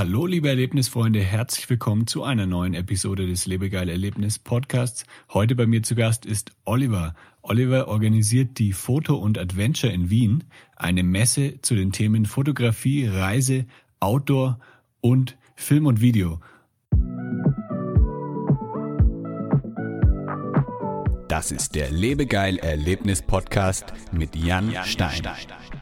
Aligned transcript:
Hallo, 0.00 0.24
liebe 0.24 0.48
Erlebnisfreunde, 0.48 1.20
herzlich 1.20 1.68
willkommen 1.68 2.06
zu 2.06 2.24
einer 2.24 2.46
neuen 2.46 2.72
Episode 2.72 3.26
des 3.26 3.44
Lebegeil 3.44 3.90
Erlebnis 3.90 4.38
Podcasts. 4.38 5.04
Heute 5.28 5.54
bei 5.54 5.66
mir 5.66 5.82
zu 5.82 5.94
Gast 5.94 6.24
ist 6.24 6.52
Oliver. 6.64 7.14
Oliver 7.42 7.86
organisiert 7.86 8.58
die 8.58 8.72
Foto 8.72 9.16
und 9.16 9.36
Adventure 9.36 9.92
in 9.92 10.08
Wien, 10.08 10.44
eine 10.74 11.02
Messe 11.02 11.60
zu 11.60 11.74
den 11.74 11.92
Themen 11.92 12.24
Fotografie, 12.24 13.08
Reise, 13.08 13.66
Outdoor 14.00 14.58
und 15.02 15.36
Film 15.54 15.84
und 15.84 16.00
Video. 16.00 16.40
Das 21.28 21.52
ist 21.52 21.74
der 21.74 21.90
Lebegeil 21.90 22.56
Erlebnis 22.56 23.20
Podcast 23.20 23.92
mit 24.12 24.34
Jan 24.34 24.74
Stein. 24.82 25.20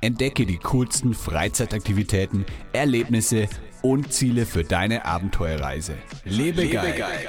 Entdecke 0.01 0.45
die 0.45 0.59
coolsten 0.59 1.15
Freizeitaktivitäten, 1.15 2.45
Erlebnisse 2.73 3.49
und 3.83 4.13
Ziele 4.13 4.47
für 4.47 4.65
deine 4.65 5.05
Abenteuerreise. 5.05 5.95
Lebe, 6.25 6.63
Lebe 6.63 6.73
geil. 6.75 6.95
geil. 6.99 7.29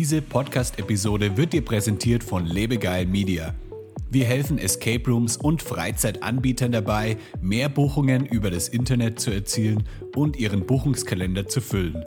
Diese 0.00 0.22
Podcast-Episode 0.22 1.36
wird 1.36 1.52
dir 1.52 1.62
präsentiert 1.62 2.24
von 2.24 2.46
Lebegeil 2.46 3.04
Media. 3.04 3.54
Wir 4.10 4.24
helfen 4.24 4.56
Escape 4.56 5.02
Rooms 5.06 5.36
und 5.36 5.60
Freizeitanbietern 5.60 6.72
dabei, 6.72 7.18
mehr 7.42 7.68
Buchungen 7.68 8.24
über 8.24 8.50
das 8.50 8.68
Internet 8.68 9.20
zu 9.20 9.30
erzielen 9.30 9.84
und 10.16 10.38
ihren 10.38 10.64
Buchungskalender 10.64 11.48
zu 11.48 11.60
füllen. 11.60 12.02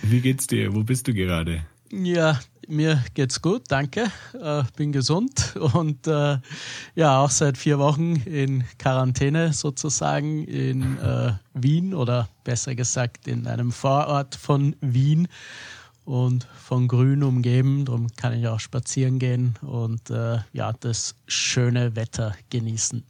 Wie 0.02 0.20
geht's 0.20 0.48
dir? 0.48 0.76
Wo 0.76 0.84
bist 0.84 1.08
du 1.08 1.14
gerade? 1.14 1.66
Ja, 1.92 2.42
mir 2.72 3.04
geht's 3.14 3.42
gut, 3.42 3.64
danke. 3.68 4.12
Äh, 4.34 4.64
bin 4.76 4.92
gesund 4.92 5.56
und 5.74 6.08
äh, 6.08 6.40
ja, 6.96 7.20
auch 7.20 7.30
seit 7.30 7.58
vier 7.58 7.80
Wochen 7.80 8.16
in 8.26 8.64
Quarantäne 8.80 9.54
sozusagen 9.54 10.46
in 10.46 10.98
äh, 11.00 11.34
Wien 11.54 11.94
oder 11.94 12.30
besser 12.44 12.76
gesagt 12.76 13.28
in 13.28 13.48
einem 13.48 13.72
Vorort 13.72 14.36
von 14.36 14.76
Wien 14.82 15.28
und 16.06 16.48
von 16.56 16.88
Grün 16.88 17.24
umgeben. 17.24 17.86
Darum 17.86 18.08
kann 18.16 18.34
ich 18.34 18.48
auch 18.48 18.60
spazieren 18.60 19.20
gehen 19.20 19.56
und 19.62 20.10
äh, 20.10 20.40
ja, 20.54 20.74
das 20.74 21.16
schöne 21.28 21.96
Wetter 21.96 22.36
genießen. 22.50 23.04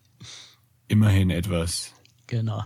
Immerhin 0.87 1.29
etwas. 1.29 1.93
Genau. 2.27 2.65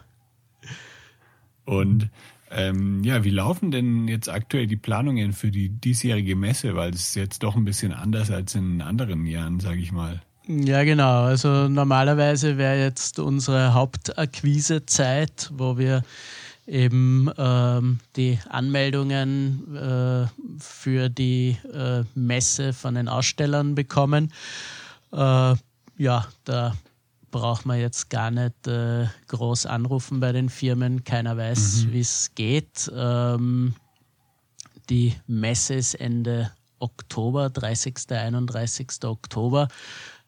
Und 1.66 2.10
ähm, 2.56 3.04
ja, 3.04 3.24
wie 3.24 3.32
laufen 3.32 3.70
denn 3.72 4.08
jetzt 4.08 4.30
aktuell 4.30 4.66
die 4.66 4.78
Planungen 4.78 5.34
für 5.34 5.52
die 5.52 5.70
diesjährige 5.70 6.36
Messe? 6.36 6.76
Weil 6.76 6.92
es 6.92 7.10
ist 7.10 7.16
jetzt 7.16 7.44
doch 7.44 7.56
ein 7.56 7.66
bisschen 7.66 7.94
anders 7.94 8.32
als 8.32 8.56
in 8.56 8.82
anderen 8.82 9.26
Jahren, 9.26 9.60
sage 9.60 9.80
ich 9.80 9.92
mal. 9.92 10.22
Ja, 10.48 10.84
genau. 10.84 11.24
Also 11.24 11.68
normalerweise 11.68 12.58
wäre 12.58 12.80
jetzt 12.80 13.20
unsere 13.20 13.74
Hauptakquisezeit, 13.74 15.52
wo 15.54 15.78
wir 15.78 16.04
eben 16.68 17.30
ähm, 17.38 18.00
die 18.16 18.40
Anmeldungen 18.50 19.76
äh, 19.76 20.28
für 20.60 21.10
die 21.10 21.58
äh, 21.74 22.04
Messe 22.16 22.74
von 22.74 22.96
den 22.96 23.08
Ausstellern 23.08 23.76
bekommen. 23.76 24.32
Äh, 25.12 25.56
ja, 25.98 26.28
da 26.44 26.74
braucht 27.36 27.66
man 27.66 27.78
jetzt 27.82 28.10
gar 28.10 28.32
nicht 28.32 28.66
äh, 28.66 29.08
groß 29.28 29.66
anrufen 29.66 30.22
bei 30.22 30.32
den 30.32 30.48
Firmen. 30.48 31.04
Keiner 31.04 31.36
weiß, 31.36 31.84
mhm. 31.84 31.92
wie 31.92 32.00
es 32.00 32.32
geht. 32.34 32.90
Ähm, 32.96 33.76
die 34.90 35.14
Messe 35.28 35.74
ist 35.74 35.96
Ende 35.96 36.52
Oktober, 36.80 37.50
30. 37.50 38.10
31. 38.10 39.04
Oktober. 39.04 39.68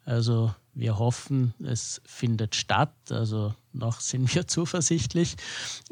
Also 0.04 0.52
wir 0.74 0.98
hoffen, 0.98 1.54
es 1.64 2.02
findet 2.04 2.54
statt. 2.54 2.92
Also 3.08 3.54
noch 3.72 4.00
sind 4.00 4.34
wir 4.34 4.46
zuversichtlich 4.46 5.36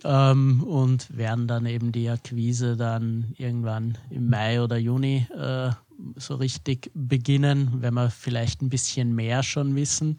ähm, 0.04 0.62
und 0.64 1.16
werden 1.16 1.48
dann 1.48 1.64
eben 1.64 1.92
die 1.92 2.10
Akquise 2.10 2.76
dann 2.76 3.32
irgendwann 3.38 3.96
im 4.10 4.28
Mai 4.28 4.60
oder 4.60 4.76
Juni 4.76 5.26
äh, 5.34 5.70
so 6.16 6.34
richtig 6.36 6.90
beginnen, 6.94 7.80
wenn 7.80 7.94
wir 7.94 8.10
vielleicht 8.10 8.62
ein 8.62 8.68
bisschen 8.68 9.14
mehr 9.14 9.42
schon 9.42 9.74
wissen, 9.74 10.18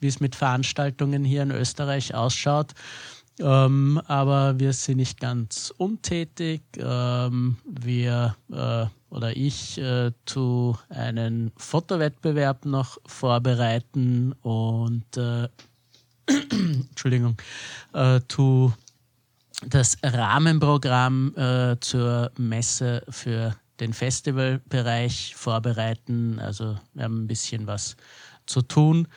wie 0.00 0.08
es 0.08 0.20
mit 0.20 0.36
Veranstaltungen 0.36 1.24
hier 1.24 1.42
in 1.42 1.50
Österreich 1.50 2.14
ausschaut. 2.14 2.74
Ähm, 3.40 4.00
aber 4.06 4.60
wir 4.60 4.72
sind 4.72 4.98
nicht 4.98 5.18
ganz 5.18 5.72
untätig. 5.76 6.62
Ähm, 6.78 7.56
wir 7.64 8.36
äh, 8.52 8.86
oder 9.10 9.36
ich 9.36 9.78
äh, 9.78 10.12
tu 10.24 10.76
einen 10.88 11.52
Fotowettbewerb 11.56 12.64
noch 12.64 12.98
vorbereiten 13.06 14.32
und 14.42 15.16
äh, 15.16 15.48
Entschuldigung, 16.50 17.36
äh, 17.92 18.20
tu 18.26 18.72
das 19.66 19.96
Rahmenprogramm 20.02 21.34
äh, 21.36 21.76
zur 21.80 22.32
Messe 22.36 23.02
für 23.08 23.54
den 23.80 23.92
Festivalbereich 23.92 25.34
vorbereiten. 25.36 26.38
Also 26.38 26.78
wir 26.92 27.04
haben 27.04 27.24
ein 27.24 27.26
bisschen 27.26 27.66
was 27.66 27.96
zu 28.46 28.62
tun. 28.62 29.08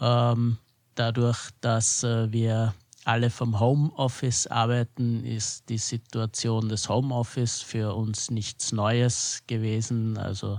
Ähm, 0.00 0.58
dadurch, 0.94 1.50
dass 1.60 2.02
äh, 2.04 2.30
wir 2.32 2.74
alle 3.04 3.30
vom 3.30 3.60
Homeoffice 3.60 4.46
arbeiten, 4.46 5.24
ist 5.24 5.68
die 5.68 5.78
Situation 5.78 6.68
des 6.68 6.88
Homeoffice 6.88 7.60
für 7.60 7.94
uns 7.94 8.30
nichts 8.30 8.72
Neues 8.72 9.42
gewesen. 9.46 10.16
Also 10.16 10.58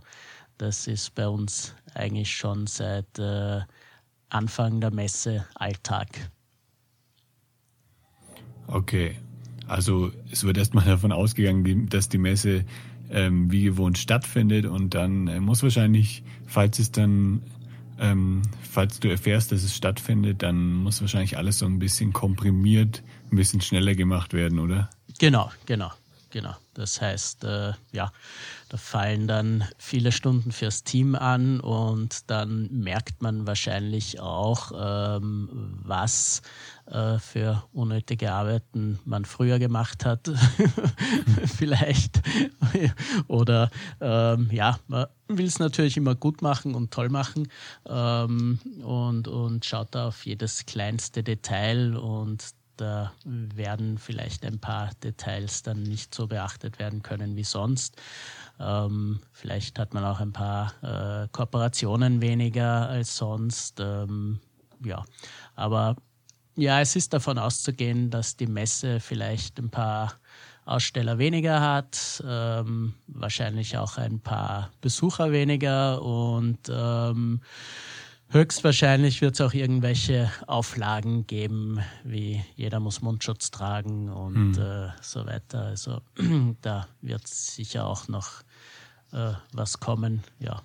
das 0.57 0.87
ist 0.87 1.15
bei 1.15 1.27
uns 1.27 1.73
eigentlich 1.93 2.31
schon 2.31 2.67
seit 2.67 3.19
äh, 3.19 3.61
Anfang 4.29 4.79
der 4.79 4.91
Messe 4.91 5.45
Alltag. 5.55 6.29
Okay, 8.67 9.19
also 9.67 10.11
es 10.31 10.43
wird 10.43 10.57
erstmal 10.57 10.85
davon 10.85 11.11
ausgegangen, 11.11 11.89
dass 11.89 12.09
die 12.09 12.17
Messe 12.17 12.65
ähm, 13.09 13.51
wie 13.51 13.63
gewohnt 13.63 13.97
stattfindet 13.97 14.65
und 14.65 14.93
dann 14.93 15.27
äh, 15.27 15.39
muss 15.39 15.63
wahrscheinlich, 15.63 16.23
falls 16.45 16.79
es 16.79 16.91
dann, 16.91 17.41
ähm, 17.99 18.41
falls 18.69 18.99
du 18.99 19.09
erfährst, 19.09 19.51
dass 19.51 19.63
es 19.63 19.75
stattfindet, 19.75 20.43
dann 20.43 20.73
muss 20.73 21.01
wahrscheinlich 21.01 21.37
alles 21.37 21.59
so 21.59 21.65
ein 21.65 21.79
bisschen 21.79 22.13
komprimiert, 22.13 23.03
ein 23.31 23.37
bisschen 23.37 23.61
schneller 23.61 23.95
gemacht 23.95 24.33
werden, 24.33 24.59
oder? 24.59 24.89
Genau, 25.19 25.51
genau, 25.65 25.91
genau. 26.29 26.55
Das 26.73 26.99
heißt, 26.99 27.45
äh, 27.45 27.71
ja, 27.93 28.11
da 28.69 28.77
fallen 28.77 29.27
dann 29.27 29.63
viele 29.77 30.11
Stunden 30.11 30.51
fürs 30.51 30.83
Team 30.83 31.15
an 31.15 31.61
und 31.61 32.29
dann 32.29 32.69
merkt 32.71 33.21
man 33.21 33.47
wahrscheinlich 33.47 34.19
auch, 34.19 34.71
ähm, 34.75 35.79
was 35.83 36.41
äh, 36.87 37.17
für 37.19 37.63
unnötige 37.73 38.31
Arbeiten 38.31 38.99
man 39.05 39.25
früher 39.25 39.59
gemacht 39.59 40.05
hat, 40.05 40.31
vielleicht. 41.45 42.21
Oder 43.27 43.71
ähm, 43.99 44.49
ja, 44.51 44.77
man 44.87 45.07
will 45.27 45.45
es 45.45 45.59
natürlich 45.59 45.97
immer 45.97 46.15
gut 46.15 46.41
machen 46.41 46.75
und 46.75 46.91
toll 46.91 47.09
machen 47.09 47.47
ähm, 47.87 48.59
und, 48.83 49.27
und 49.27 49.65
schaut 49.65 49.95
da 49.95 50.07
auf 50.09 50.25
jedes 50.25 50.65
kleinste 50.65 51.23
Detail 51.23 51.95
und 51.95 52.53
da 52.77 53.13
werden 53.23 53.97
vielleicht 53.97 54.45
ein 54.45 54.59
paar 54.59 54.91
Details 55.03 55.63
dann 55.63 55.83
nicht 55.83 56.13
so 56.13 56.27
beachtet 56.27 56.77
werden 56.77 57.01
können 57.01 57.35
wie 57.35 57.43
sonst. 57.43 57.95
Ähm, 58.59 59.21
vielleicht 59.31 59.79
hat 59.79 59.93
man 59.93 60.03
auch 60.03 60.19
ein 60.19 60.33
paar 60.33 60.73
äh, 60.83 61.27
Kooperationen 61.31 62.21
weniger 62.21 62.89
als 62.89 63.15
sonst. 63.15 63.79
Ähm, 63.79 64.39
ja, 64.83 65.03
aber 65.55 65.95
ja, 66.55 66.81
es 66.81 66.95
ist 66.95 67.13
davon 67.13 67.37
auszugehen, 67.37 68.09
dass 68.09 68.37
die 68.37 68.47
Messe 68.47 68.99
vielleicht 68.99 69.59
ein 69.59 69.69
paar 69.69 70.13
Aussteller 70.65 71.19
weniger 71.19 71.61
hat, 71.61 72.23
ähm, 72.27 72.95
wahrscheinlich 73.07 73.77
auch 73.77 73.97
ein 73.97 74.19
paar 74.19 74.71
Besucher 74.81 75.31
weniger 75.31 76.01
und 76.01 76.57
ähm, 76.69 77.41
höchstwahrscheinlich 78.29 79.21
wird 79.21 79.35
es 79.35 79.41
auch 79.41 79.53
irgendwelche 79.53 80.31
Auflagen 80.47 81.27
geben, 81.27 81.81
wie 82.03 82.43
jeder 82.55 82.79
muss 82.79 83.01
Mundschutz 83.01 83.51
tragen 83.51 84.09
und 84.09 84.57
hm. 84.57 84.63
äh, 84.63 84.89
so 85.01 85.25
weiter. 85.25 85.65
Also 85.65 86.01
da 86.61 86.87
wird 87.01 87.27
sicher 87.27 87.85
auch 87.85 88.07
noch 88.07 88.41
äh, 89.11 89.33
was 89.53 89.79
kommen, 89.79 90.23
ja. 90.39 90.61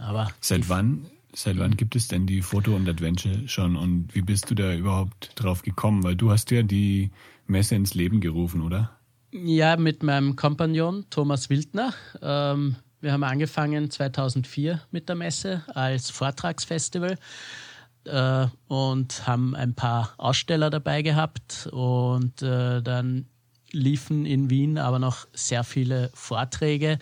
Aber 0.00 0.30
seit 0.40 0.68
wann, 0.68 1.06
seit 1.32 1.58
wann 1.58 1.76
gibt 1.76 1.96
es 1.96 2.08
denn 2.08 2.26
die 2.26 2.42
Foto 2.42 2.74
und 2.74 2.88
Adventure 2.88 3.48
schon 3.48 3.76
und 3.76 4.14
wie 4.14 4.22
bist 4.22 4.50
du 4.50 4.54
da 4.54 4.74
überhaupt 4.74 5.32
drauf 5.34 5.62
gekommen? 5.62 6.02
Weil 6.02 6.16
du 6.16 6.30
hast 6.30 6.50
ja 6.50 6.62
die 6.62 7.10
Messe 7.46 7.74
ins 7.74 7.94
Leben 7.94 8.20
gerufen, 8.20 8.62
oder? 8.62 8.98
Ja, 9.30 9.76
mit 9.76 10.02
meinem 10.02 10.36
Kompagnon 10.36 11.04
Thomas 11.10 11.50
Wildner. 11.50 11.92
Ähm, 12.22 12.76
wir 13.00 13.12
haben 13.12 13.24
angefangen 13.24 13.90
2004 13.90 14.80
mit 14.90 15.08
der 15.08 15.16
Messe 15.16 15.62
als 15.74 16.10
Vortragsfestival 16.10 17.16
äh, 18.04 18.46
und 18.66 19.26
haben 19.26 19.54
ein 19.54 19.74
paar 19.74 20.14
Aussteller 20.16 20.70
dabei 20.70 21.02
gehabt 21.02 21.68
und 21.72 22.42
äh, 22.42 22.82
dann 22.82 23.26
liefen 23.72 24.26
in 24.26 24.50
Wien 24.50 24.78
aber 24.78 24.98
noch 24.98 25.26
sehr 25.32 25.64
viele 25.64 26.10
Vorträge, 26.14 26.98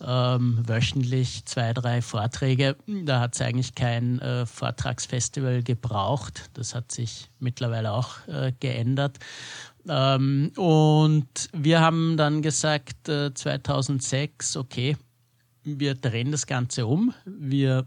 ähm, 0.00 0.62
wöchentlich 0.66 1.44
zwei, 1.44 1.72
drei 1.72 2.02
Vorträge. 2.02 2.76
Da 2.86 3.20
hat 3.20 3.34
es 3.34 3.40
eigentlich 3.40 3.74
kein 3.74 4.20
äh, 4.20 4.46
Vortragsfestival 4.46 5.62
gebraucht. 5.62 6.50
Das 6.54 6.74
hat 6.74 6.92
sich 6.92 7.30
mittlerweile 7.38 7.92
auch 7.92 8.26
äh, 8.28 8.52
geändert. 8.60 9.18
Ähm, 9.88 10.52
und 10.56 11.50
wir 11.52 11.80
haben 11.80 12.16
dann 12.16 12.42
gesagt, 12.42 13.08
äh, 13.08 13.34
2006, 13.34 14.56
okay, 14.56 14.96
wir 15.62 15.94
drehen 15.94 16.30
das 16.30 16.46
Ganze 16.46 16.86
um. 16.86 17.14
Wir 17.24 17.86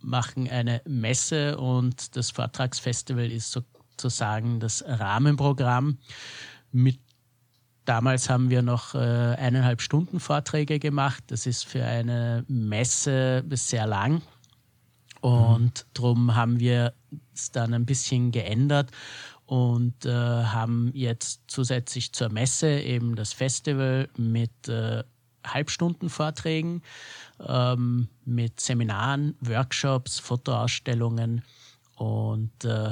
machen 0.00 0.48
eine 0.48 0.82
Messe 0.86 1.58
und 1.58 2.16
das 2.16 2.30
Vortragsfestival 2.30 3.30
ist 3.30 3.52
sozusagen 3.52 4.60
das 4.60 4.84
Rahmenprogramm 4.86 5.98
mit 6.72 6.98
Damals 7.84 8.30
haben 8.30 8.50
wir 8.50 8.62
noch 8.62 8.94
äh, 8.94 8.98
eineinhalb 8.98 9.82
Stunden 9.82 10.20
Vorträge 10.20 10.78
gemacht. 10.78 11.24
Das 11.26 11.46
ist 11.46 11.66
für 11.66 11.84
eine 11.84 12.44
Messe 12.48 13.44
sehr 13.50 13.86
lang. 13.86 14.22
Und 15.20 15.86
darum 15.94 16.34
haben 16.34 16.60
wir 16.60 16.94
es 17.34 17.50
dann 17.50 17.72
ein 17.72 17.86
bisschen 17.86 18.30
geändert 18.30 18.90
und 19.46 20.04
äh, 20.06 20.10
haben 20.10 20.90
jetzt 20.94 21.42
zusätzlich 21.46 22.12
zur 22.12 22.28
Messe 22.30 22.80
eben 22.80 23.16
das 23.16 23.32
Festival 23.32 24.08
mit 24.16 24.68
äh, 24.68 25.02
Halbstunden-Vorträgen, 25.46 26.82
ähm, 27.46 28.08
mit 28.24 28.60
Seminaren, 28.60 29.36
Workshops, 29.40 30.18
Fotoausstellungen 30.18 31.42
und 31.96 32.64
äh, 32.64 32.90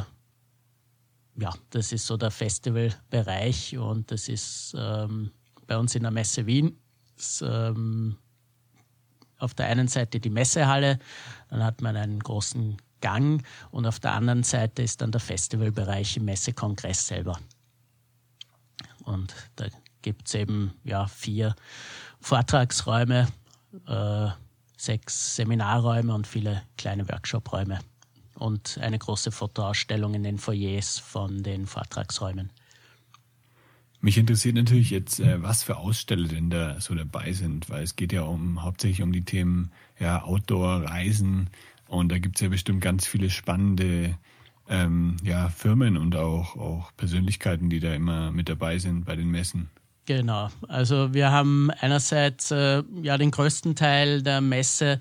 ja, 1.37 1.52
das 1.70 1.93
ist 1.93 2.06
so 2.06 2.17
der 2.17 2.31
Festivalbereich 2.31 3.76
und 3.79 4.11
das 4.11 4.29
ist 4.29 4.75
ähm, 4.79 5.31
bei 5.67 5.76
uns 5.79 5.94
in 5.94 6.02
der 6.02 6.12
Messe 6.12 6.46
Wien. 6.46 6.76
Ist, 7.17 7.43
ähm, 7.43 8.17
auf 9.38 9.55
der 9.55 9.67
einen 9.67 9.88
Seite 9.88 10.20
die 10.20 10.31
Messehalle, 10.31 10.99
dann 11.50 11.64
hat 11.64 11.81
man 11.81 11.96
einen 11.96 12.20
großen 12.20 12.76
Gang 13.00 13.44
und 13.70 13.87
auf 13.87 13.99
der 13.99 14.12
anderen 14.12 14.44
Seite 14.44 14.82
ist 14.82 15.00
dann 15.00 15.11
der 15.11 15.20
Festivalbereich 15.20 16.17
im 16.17 16.26
Messekongress 16.26 17.08
selber. 17.08 17.38
Und 19.05 19.35
da 19.56 19.67
gibt 20.02 20.28
es 20.28 20.35
eben 20.35 20.75
ja, 20.85 21.08
vier 21.08 21.56
Vortragsräume, 22.20 23.26
äh, 23.88 24.28
sechs 24.76 25.35
Seminarräume 25.37 26.14
und 26.14 26.26
viele 26.26 26.62
kleine 26.76 27.08
Workshopräume 27.08 27.81
und 28.42 28.78
eine 28.82 28.98
große 28.98 29.30
Fotoausstellung 29.30 30.14
in 30.14 30.24
den 30.24 30.38
Foyers 30.38 30.98
von 30.98 31.42
den 31.42 31.66
Vortragsräumen. 31.66 32.50
Mich 34.00 34.18
interessiert 34.18 34.56
natürlich 34.56 34.90
jetzt, 34.90 35.20
äh, 35.20 35.40
was 35.42 35.62
für 35.62 35.76
Aussteller 35.76 36.26
denn 36.26 36.50
da 36.50 36.80
so 36.80 36.94
dabei 36.94 37.32
sind, 37.32 37.70
weil 37.70 37.84
es 37.84 37.94
geht 37.94 38.12
ja 38.12 38.22
um 38.22 38.62
hauptsächlich 38.62 39.02
um 39.02 39.12
die 39.12 39.24
Themen 39.24 39.70
ja, 40.00 40.24
Outdoor, 40.24 40.82
Reisen 40.82 41.50
und 41.86 42.10
da 42.10 42.18
gibt 42.18 42.36
es 42.36 42.40
ja 42.40 42.48
bestimmt 42.48 42.80
ganz 42.80 43.06
viele 43.06 43.30
spannende 43.30 44.18
ähm, 44.68 45.18
ja, 45.22 45.50
Firmen 45.50 45.96
und 45.96 46.16
auch, 46.16 46.56
auch 46.56 46.90
Persönlichkeiten, 46.96 47.70
die 47.70 47.78
da 47.78 47.94
immer 47.94 48.32
mit 48.32 48.48
dabei 48.48 48.78
sind 48.78 49.04
bei 49.04 49.14
den 49.14 49.30
Messen. 49.30 49.70
Genau, 50.06 50.50
also 50.66 51.14
wir 51.14 51.30
haben 51.30 51.70
einerseits 51.70 52.50
äh, 52.50 52.82
ja 53.02 53.16
den 53.18 53.30
größten 53.30 53.76
Teil 53.76 54.22
der 54.22 54.40
Messe 54.40 54.98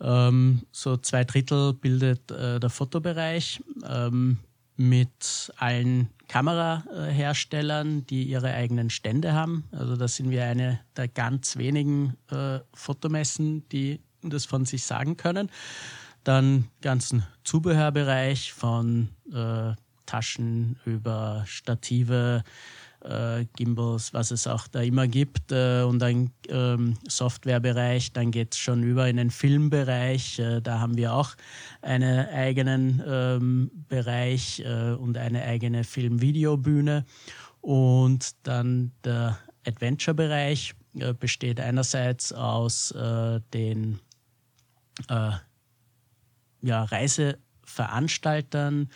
ähm, 0.00 0.62
so 0.72 0.96
zwei 0.96 1.24
Drittel 1.24 1.74
bildet 1.74 2.30
äh, 2.30 2.58
der 2.58 2.70
Fotobereich 2.70 3.62
ähm, 3.88 4.38
mit 4.76 5.52
allen 5.56 6.08
Kameraherstellern, 6.28 8.06
die 8.06 8.22
ihre 8.24 8.54
eigenen 8.54 8.88
Stände 8.88 9.32
haben. 9.32 9.64
Also 9.72 9.96
das 9.96 10.16
sind 10.16 10.30
wir 10.30 10.44
eine 10.44 10.80
der 10.96 11.08
ganz 11.08 11.56
wenigen 11.56 12.16
äh, 12.30 12.60
Fotomessen, 12.72 13.68
die 13.68 14.00
das 14.22 14.46
von 14.46 14.64
sich 14.64 14.84
sagen 14.84 15.16
können. 15.16 15.50
Dann 16.24 16.68
ganzen 16.80 17.24
Zubehörbereich 17.44 18.52
von 18.52 19.08
äh, 19.32 19.72
Taschen 20.06 20.76
über 20.84 21.44
Stative, 21.46 22.42
äh, 23.02 23.46
Gimbals, 23.56 24.12
was 24.12 24.30
es 24.30 24.46
auch 24.46 24.68
da 24.68 24.80
immer 24.80 25.08
gibt. 25.08 25.52
Äh, 25.52 25.82
und 25.82 26.02
ein 26.02 26.30
ähm, 26.48 26.96
Softwarebereich, 27.08 28.12
dann 28.12 28.30
geht 28.30 28.54
es 28.54 28.58
schon 28.58 28.82
über 28.82 29.08
in 29.08 29.16
den 29.16 29.30
Filmbereich. 29.30 30.38
Äh, 30.38 30.60
da 30.60 30.80
haben 30.80 30.96
wir 30.96 31.14
auch 31.14 31.34
einen 31.82 32.28
eigenen 32.28 33.02
ähm, 33.06 33.70
Bereich 33.88 34.60
äh, 34.60 34.92
und 34.92 35.16
eine 35.16 35.42
eigene 35.42 35.84
Film-Videobühne. 35.84 37.04
Und 37.60 38.34
dann 38.42 38.92
der 39.04 39.38
Adventure-Bereich 39.66 40.74
äh, 40.98 41.14
besteht 41.14 41.60
einerseits 41.60 42.32
aus 42.32 42.90
äh, 42.92 43.40
den 43.54 44.00
ja, 46.62 46.84
Reiseveranstaltern, 46.84 48.90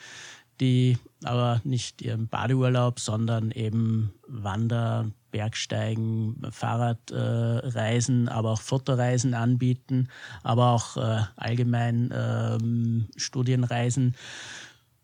die 0.60 0.98
aber 1.24 1.60
nicht 1.64 2.02
ihren 2.02 2.28
Badeurlaub, 2.28 3.00
sondern 3.00 3.50
eben 3.50 4.12
Wander, 4.26 5.06
Bergsteigen, 5.30 6.40
Fahrradreisen, 6.50 8.28
äh, 8.28 8.30
aber 8.30 8.52
auch 8.52 8.60
Fotoreisen 8.60 9.34
anbieten, 9.34 10.08
aber 10.42 10.70
auch 10.70 10.96
äh, 10.96 11.22
allgemein 11.36 12.12
ähm, 12.14 13.08
Studienreisen. 13.16 14.14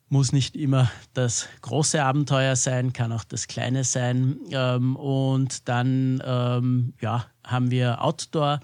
Muss 0.08 0.32
nicht 0.32 0.56
immer 0.56 0.90
das 1.14 1.48
große 1.62 2.02
Abenteuer 2.02 2.56
sein, 2.56 2.92
kann 2.92 3.12
auch 3.12 3.24
das 3.24 3.46
kleine 3.46 3.84
sein. 3.84 4.38
Ähm, 4.50 4.96
und 4.96 5.68
dann 5.68 6.22
ähm, 6.24 6.94
ja, 7.00 7.26
haben 7.50 7.70
wir 7.70 8.02
Outdoor 8.02 8.60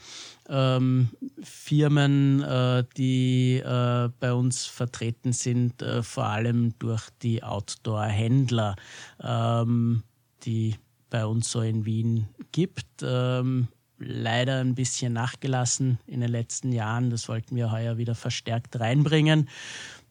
ähm, 0.49 1.09
Firmen, 1.43 2.43
äh, 2.43 2.85
die 2.97 3.57
äh, 3.57 4.09
bei 4.21 4.33
uns 4.33 4.67
vertreten 4.67 5.33
sind, 5.33 5.83
äh, 5.83 6.03
vor 6.03 6.27
allem 6.27 6.79
durch 6.79 7.09
die 7.23 7.43
Outdoor-Händler, 7.43 8.77
ähm, 9.23 10.03
die 10.45 10.77
bei 11.11 11.27
uns 11.27 11.51
so 11.51 11.61
in 11.61 11.85
Wien 11.85 12.29
gibt. 12.53 13.03
Ähm, 13.03 13.69
leider 13.99 14.61
ein 14.61 14.75
bisschen 14.75 15.13
nachgelassen 15.13 15.99
in 16.07 16.21
den 16.21 16.31
letzten 16.31 16.73
Jahren. 16.73 17.11
Das 17.11 17.29
wollten 17.29 17.57
wir 17.57 17.73
heuer 17.73 17.97
wieder 17.97 18.15
verstärkt 18.15 18.79
reinbringen 18.79 19.49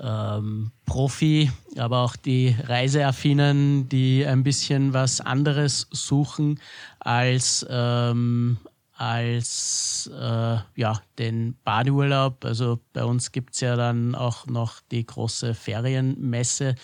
ähm, 0.00 0.70
Profi, 0.86 1.50
aber 1.76 2.00
auch 2.00 2.16
die 2.16 2.56
Reiseaffinen, 2.62 3.88
die 3.88 4.24
ein 4.24 4.42
bisschen 4.44 4.94
was 4.94 5.20
anderes 5.20 5.88
suchen 5.90 6.58
als, 7.00 7.66
ähm, 7.68 8.58
als 8.98 10.10
äh, 10.12 10.58
ja, 10.74 11.00
den 11.18 11.56
Badeurlaub. 11.62 12.44
Also 12.44 12.80
bei 12.92 13.04
uns 13.04 13.30
gibt 13.30 13.54
es 13.54 13.60
ja 13.60 13.76
dann 13.76 14.16
auch 14.16 14.46
noch 14.46 14.80
die 14.90 15.06
große 15.06 15.54
Ferienmesse 15.54 16.74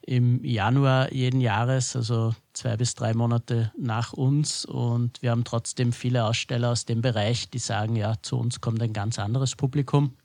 im 0.00 0.42
Januar 0.42 1.12
jeden 1.12 1.42
Jahres, 1.42 1.94
also 1.94 2.34
zwei 2.54 2.78
bis 2.78 2.94
drei 2.94 3.12
Monate 3.12 3.72
nach 3.78 4.14
uns. 4.14 4.64
Und 4.64 5.20
wir 5.20 5.32
haben 5.32 5.44
trotzdem 5.44 5.92
viele 5.92 6.24
Aussteller 6.24 6.70
aus 6.70 6.86
dem 6.86 7.02
Bereich, 7.02 7.50
die 7.50 7.58
sagen, 7.58 7.94
ja, 7.94 8.14
zu 8.22 8.38
uns 8.38 8.62
kommt 8.62 8.82
ein 8.82 8.94
ganz 8.94 9.18
anderes 9.18 9.54
Publikum. 9.54 10.16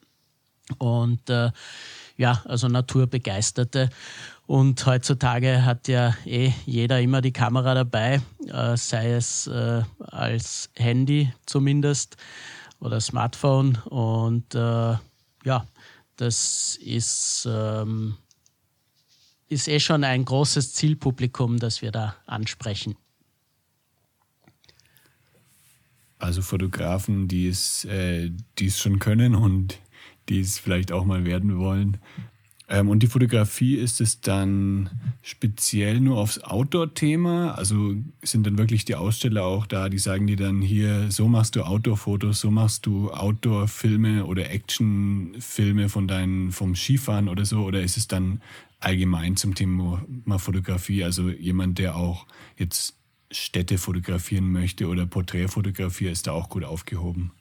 Und 0.77 1.29
äh, 1.29 1.51
ja, 2.15 2.41
also 2.45 2.69
Naturbegeisterte. 2.69 3.89
Und 4.47 4.85
heutzutage 4.85 5.65
hat 5.65 5.87
ja 5.87 6.15
eh 6.25 6.53
jeder 6.65 7.01
immer 7.01 7.21
die 7.21 7.33
Kamera 7.33 7.73
dabei, 7.73 8.21
äh, 8.47 8.77
sei 8.77 9.13
es 9.13 9.47
äh, 9.47 9.81
als 9.99 10.69
Handy 10.75 11.33
zumindest 11.47 12.17
oder 12.79 13.01
Smartphone. 13.01 13.77
Und 13.85 14.53
äh, 14.53 14.97
ja, 15.45 15.67
das 16.17 16.77
ist, 16.79 17.47
ähm, 17.49 18.17
ist 19.47 19.67
eh 19.67 19.79
schon 19.79 20.03
ein 20.03 20.25
großes 20.25 20.73
Zielpublikum, 20.73 21.57
das 21.57 21.81
wir 21.81 21.91
da 21.91 22.15
ansprechen. 22.27 22.95
Also 26.19 26.43
Fotografen, 26.43 27.27
die 27.27 27.47
es, 27.47 27.83
äh, 27.85 28.31
die 28.59 28.67
es 28.67 28.79
schon 28.79 28.99
können 28.99 29.33
und 29.35 29.79
die 30.29 30.39
es 30.39 30.59
vielleicht 30.59 30.91
auch 30.91 31.05
mal 31.05 31.25
werden 31.25 31.57
wollen. 31.57 31.97
Ähm, 32.67 32.89
und 32.89 32.99
die 32.99 33.07
Fotografie 33.07 33.75
ist 33.75 34.01
es 34.01 34.21
dann 34.21 34.89
speziell 35.21 35.99
nur 35.99 36.17
aufs 36.17 36.39
Outdoor-Thema? 36.39 37.53
Also 37.53 37.95
sind 38.23 38.47
dann 38.47 38.57
wirklich 38.57 38.85
die 38.85 38.95
Aussteller 38.95 39.43
auch 39.43 39.67
da, 39.67 39.89
die 39.89 39.99
sagen 39.99 40.27
dir 40.27 40.37
dann 40.37 40.61
hier, 40.61 41.11
so 41.11 41.27
machst 41.27 41.55
du 41.55 41.63
Outdoor-Fotos, 41.63 42.39
so 42.39 42.49
machst 42.49 42.85
du 42.85 43.11
Outdoor-Filme 43.11 44.25
oder 44.25 44.49
Action-Filme 44.49 45.89
von 45.89 46.07
deinen, 46.07 46.51
vom 46.51 46.75
Skifahren 46.75 47.29
oder 47.29 47.45
so? 47.45 47.63
Oder 47.63 47.83
ist 47.83 47.97
es 47.97 48.07
dann 48.07 48.41
allgemein 48.79 49.35
zum 49.35 49.53
Thema 49.53 50.03
Fotografie? 50.37 51.03
Also 51.03 51.29
jemand, 51.29 51.77
der 51.77 51.95
auch 51.95 52.25
jetzt 52.57 52.97
Städte 53.31 53.77
fotografieren 53.77 54.51
möchte 54.51 54.87
oder 54.87 55.05
Porträtfotografie, 55.05 56.07
ist 56.07 56.27
da 56.27 56.31
auch 56.31 56.49
gut 56.49 56.63
aufgehoben? 56.63 57.31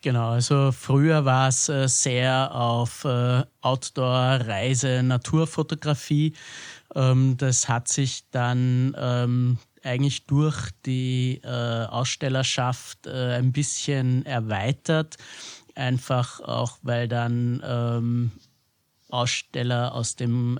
Genau, 0.00 0.30
also 0.30 0.70
früher 0.70 1.24
war 1.24 1.48
es 1.48 1.68
äh, 1.68 1.88
sehr 1.88 2.54
auf 2.54 3.04
äh, 3.04 3.42
Outdoor, 3.62 4.42
Reise, 4.46 5.02
Naturfotografie. 5.02 6.34
Ähm, 6.94 7.36
das 7.36 7.68
hat 7.68 7.88
sich 7.88 8.30
dann 8.30 8.94
ähm, 8.96 9.58
eigentlich 9.82 10.26
durch 10.26 10.70
die 10.86 11.40
äh, 11.42 11.86
Ausstellerschaft 11.86 13.08
ein 13.08 13.50
bisschen 13.52 14.24
erweitert. 14.24 15.16
Einfach 15.74 16.38
auch, 16.40 16.78
weil 16.82 17.08
dann 17.08 17.60
ähm, 17.64 18.30
Aussteller 19.08 19.94
aus 19.94 20.14
dem 20.16 20.58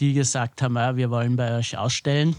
die 0.00 0.12
gesagt 0.12 0.60
haben, 0.60 0.76
ja, 0.76 0.96
wir 0.96 1.10
wollen 1.10 1.36
bei 1.36 1.56
euch 1.56 1.78
ausstellen. 1.78 2.36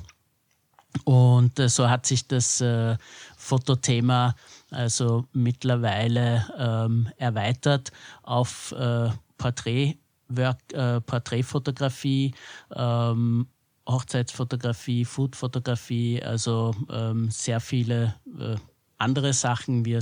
Und 1.05 1.58
äh, 1.58 1.70
so 1.70 1.89
hat 1.89 2.05
sich 2.05 2.27
das 2.27 2.62
äh, 2.62 2.98
Fotothema 3.36 4.36
also 4.74 5.25
mittlerweile 5.34 6.46
ähm, 6.58 7.10
erweitert 7.17 7.91
auf 8.24 8.74
äh, 8.74 9.10
Porträt, 9.38 9.98
äh, 10.36 11.01
Porträtfotografie, 11.01 12.34
ähm, 12.75 13.48
Hochzeitsfotografie, 13.88 15.06
Foodfotografie, 15.06 16.22
also 16.24 16.74
ähm, 16.90 17.30
sehr 17.30 17.60
viele 17.60 18.16
äh, 18.40 18.56
andere 18.98 19.34
Sachen. 19.34 19.86
Wir 19.86 20.00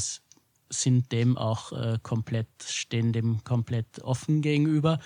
sind 0.69 1.11
dem 1.11 1.37
auch 1.37 1.73
äh, 1.73 1.99
komplett, 2.01 2.47
stehen 2.65 3.13
dem 3.13 3.43
komplett 3.43 4.01
offen 4.03 4.41
gegenüber 4.41 4.99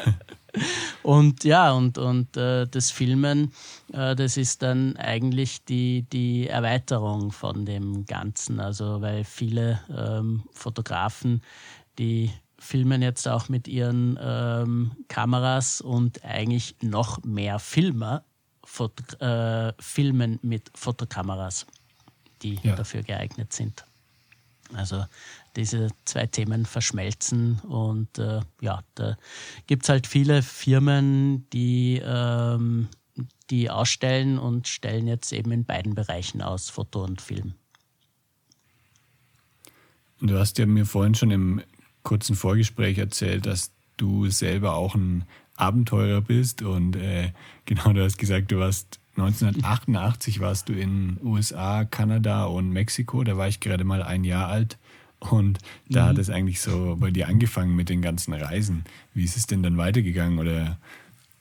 und 1.03 1.43
ja, 1.43 1.71
und, 1.71 1.97
und 1.97 2.35
äh, 2.37 2.65
das 2.67 2.91
Filmen, 2.91 3.51
äh, 3.93 4.15
das 4.15 4.37
ist 4.37 4.61
dann 4.61 4.97
eigentlich 4.97 5.65
die, 5.65 6.03
die 6.03 6.47
Erweiterung 6.47 7.31
von 7.31 7.65
dem 7.65 8.05
Ganzen. 8.05 8.59
Also 8.59 9.01
weil 9.01 9.23
viele 9.23 9.79
ähm, 9.95 10.43
Fotografen, 10.51 11.41
die 11.97 12.31
filmen 12.59 13.01
jetzt 13.01 13.27
auch 13.27 13.49
mit 13.49 13.67
ihren 13.67 14.17
ähm, 14.21 14.91
Kameras 15.07 15.81
und 15.81 16.23
eigentlich 16.23 16.75
noch 16.81 17.23
mehr 17.23 17.59
Filmer 17.59 18.23
Foto, 18.65 19.03
äh, 19.23 19.73
filmen 19.79 20.39
mit 20.41 20.71
Fotokameras, 20.75 21.65
die 22.41 22.59
ja. 22.63 22.75
dafür 22.75 23.03
geeignet 23.03 23.53
sind. 23.53 23.85
Also 24.73 25.05
diese 25.55 25.89
zwei 26.05 26.25
Themen 26.25 26.65
verschmelzen 26.65 27.59
und 27.59 28.17
äh, 28.17 28.41
ja, 28.61 28.83
da 28.95 29.15
gibt 29.67 29.83
es 29.83 29.89
halt 29.89 30.07
viele 30.07 30.41
Firmen, 30.41 31.47
die, 31.51 32.01
ähm, 32.03 32.89
die 33.51 33.69
ausstellen 33.69 34.39
und 34.39 34.67
stellen 34.67 35.07
jetzt 35.07 35.31
eben 35.31 35.51
in 35.51 35.65
beiden 35.65 35.93
Bereichen 35.93 36.41
aus, 36.41 36.69
Foto 36.69 37.03
und 37.03 37.21
Film. 37.21 37.53
Du 40.19 40.39
hast 40.39 40.57
ja 40.57 40.65
mir 40.65 40.85
vorhin 40.85 41.13
schon 41.13 41.31
im 41.31 41.61
kurzen 42.05 42.37
Vorgespräch 42.37 42.97
erzählt, 42.97 43.45
dass 43.45 43.71
du 43.97 44.29
selber 44.29 44.75
auch 44.75 44.95
ein 44.95 45.25
Abenteurer 45.57 46.21
bist 46.21 46.61
und 46.61 46.95
äh, 46.95 47.33
genau, 47.65 47.91
du 47.91 48.01
hast 48.01 48.17
gesagt, 48.17 48.51
du 48.51 48.59
warst 48.59 48.99
1988 49.17 50.41
warst 50.41 50.67
du 50.67 50.73
in 50.73 51.17
USA, 51.23 51.85
Kanada 51.85 52.45
und 52.45 52.69
Mexiko. 52.69 53.23
Da 53.23 53.37
war 53.37 53.47
ich 53.47 53.61
gerade 53.61 53.85
mal 53.85 54.03
ein 54.03 54.25
Jahr 54.25 54.49
alt 54.49 54.77
und 55.19 55.59
da 55.87 56.03
mhm. 56.03 56.09
hat 56.09 56.17
es 56.17 56.29
eigentlich 56.29 56.59
so 56.59 56.97
bei 56.99 57.11
dir 57.11 57.27
angefangen 57.29 57.75
mit 57.75 57.87
den 57.87 58.01
ganzen 58.01 58.33
Reisen. 58.33 58.83
Wie 59.13 59.23
ist 59.23 59.37
es 59.37 59.47
denn 59.47 59.63
dann 59.63 59.77
weitergegangen 59.77 60.39
oder 60.39 60.77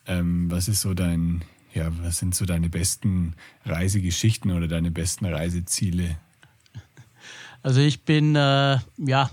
ähm, 0.06 0.50
was 0.50 0.68
ist 0.68 0.82
so 0.82 0.94
dein, 0.94 1.42
ja, 1.72 1.90
was 2.02 2.18
sind 2.18 2.36
so 2.36 2.44
deine 2.44 2.70
besten 2.70 3.34
Reisegeschichten 3.64 4.52
oder 4.52 4.68
deine 4.68 4.92
besten 4.92 5.24
Reiseziele? 5.24 6.16
Also 7.62 7.80
ich 7.80 8.04
bin, 8.04 8.36
äh, 8.36 8.78
ja, 8.98 9.30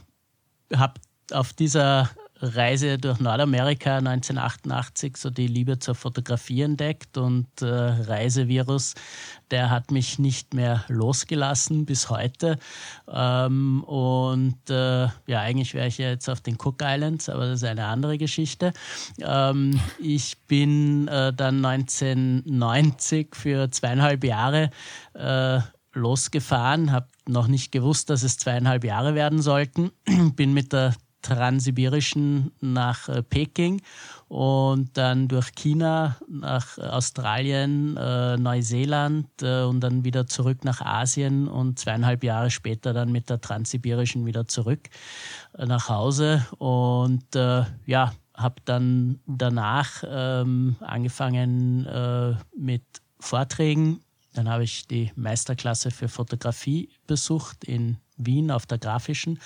habe 0.74 0.94
auf 1.34 1.54
dieser 1.54 2.10
Reise 2.42 2.98
durch 2.98 3.20
Nordamerika 3.20 3.98
1988 3.98 5.18
so 5.18 5.30
die 5.30 5.48
Liebe 5.48 5.80
zur 5.80 5.96
Fotografie 5.96 6.62
entdeckt 6.62 7.18
und 7.18 7.48
äh, 7.62 7.68
Reisevirus, 7.68 8.96
der 9.52 9.70
hat 9.70 9.92
mich 9.92 10.18
nicht 10.18 10.54
mehr 10.54 10.84
losgelassen 10.88 11.86
bis 11.86 12.10
heute. 12.10 12.58
Ähm, 13.08 13.84
und 13.84 14.70
äh, 14.70 15.04
ja, 15.28 15.42
eigentlich 15.42 15.74
wäre 15.74 15.88
ich 15.88 16.00
ja 16.00 16.10
jetzt 16.10 16.30
auf 16.30 16.42
den 16.42 16.56
Cook 16.56 16.82
Islands, 16.82 17.30
aber 17.30 17.46
das 17.46 17.62
ist 17.62 17.68
eine 17.68 17.86
andere 17.86 18.18
Geschichte. 18.18 18.74
Ähm, 19.20 19.80
ich 20.00 20.40
bin 20.48 21.08
äh, 21.08 21.32
dann 21.34 21.64
1990 21.64 23.36
für 23.36 23.70
zweieinhalb 23.70 24.24
Jahre 24.24 24.72
äh, 25.14 25.60
losgefahren, 25.94 26.92
habe 26.92 27.08
noch 27.28 27.48
nicht 27.48 27.72
gewusst, 27.72 28.10
dass 28.10 28.24
es 28.24 28.38
zweieinhalb 28.38 28.84
Jahre 28.84 29.14
werden 29.14 29.42
sollten. 29.42 29.92
Bin 30.36 30.54
mit 30.54 30.74
der 30.74 30.96
Transsibirischen 31.22 32.52
nach 32.62 33.10
äh, 33.10 33.24
Peking 33.24 33.82
und 34.28 34.98
dann 34.98 35.28
durch 35.28 35.54
China 35.56 36.18
nach 36.30 36.78
Australien, 36.78 37.98
äh, 37.98 38.38
Neuseeland 38.38 39.28
äh, 39.42 39.64
und 39.64 39.82
dann 39.82 40.04
wieder 40.06 40.28
zurück 40.28 40.64
nach 40.64 40.82
Asien 40.82 41.48
und 41.48 41.80
zweieinhalb 41.80 42.24
Jahre 42.24 42.50
später 42.50 42.94
dann 42.94 43.12
mit 43.12 43.30
der 43.30 43.42
Transsibirischen 43.42 44.26
wieder 44.26 44.48
zurück 44.48 44.90
äh, 45.58 45.66
nach 45.66 45.90
Hause. 45.90 46.46
Und 46.58 47.36
äh, 47.36 47.64
ja, 47.86 48.14
habe 48.36 48.56
dann 48.66 49.20
danach 49.26 50.04
ähm, 50.08 50.76
angefangen 50.80 51.86
äh, 51.86 52.36
mit 52.58 52.84
Vorträgen. 53.20 54.02
Dann 54.34 54.50
habe 54.50 54.64
ich 54.64 54.88
die 54.88 55.12
Meisterklasse 55.16 55.92
für 55.92 56.08
Fotografie 56.08 56.90
besucht 57.06 57.66
in 57.66 57.98
Wien 58.26 58.52
auf 58.52 58.66
der 58.66 58.78
Grafischen 58.78 59.40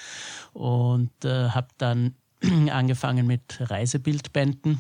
und 0.54 1.12
äh, 1.26 1.50
habe 1.50 1.68
dann 1.78 2.16
angefangen 2.72 3.28
mit 3.28 3.58
Reisebildbänden 3.60 4.80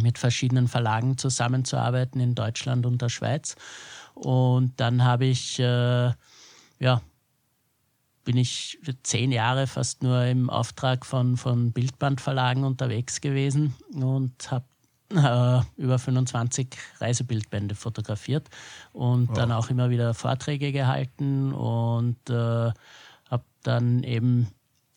mit 0.00 0.18
verschiedenen 0.18 0.68
Verlagen 0.68 1.18
zusammenzuarbeiten 1.18 2.20
in 2.20 2.34
Deutschland 2.34 2.86
und 2.86 3.00
der 3.02 3.08
Schweiz. 3.08 3.56
Und 4.14 4.80
dann 4.80 5.04
habe 5.04 5.26
ich, 5.26 5.58
äh, 5.58 6.12
ja, 6.80 7.02
bin 8.24 8.36
ich 8.36 8.78
zehn 9.02 9.32
Jahre 9.32 9.66
fast 9.66 10.02
nur 10.02 10.24
im 10.24 10.48
Auftrag 10.48 11.04
von, 11.04 11.36
von 11.36 11.72
Bildbandverlagen 11.72 12.64
unterwegs 12.64 13.20
gewesen 13.20 13.74
und 13.92 14.50
habe 14.50 14.64
äh, 15.16 15.60
über 15.76 15.98
25 15.98 16.68
Reisebildbände 17.00 17.74
fotografiert 17.74 18.48
und 18.92 19.28
wow. 19.28 19.36
dann 19.36 19.52
auch 19.52 19.70
immer 19.70 19.90
wieder 19.90 20.14
Vorträge 20.14 20.72
gehalten 20.72 21.52
und 21.52 22.18
äh, 22.28 22.72
habe 23.30 23.44
dann 23.62 24.02
eben 24.02 24.48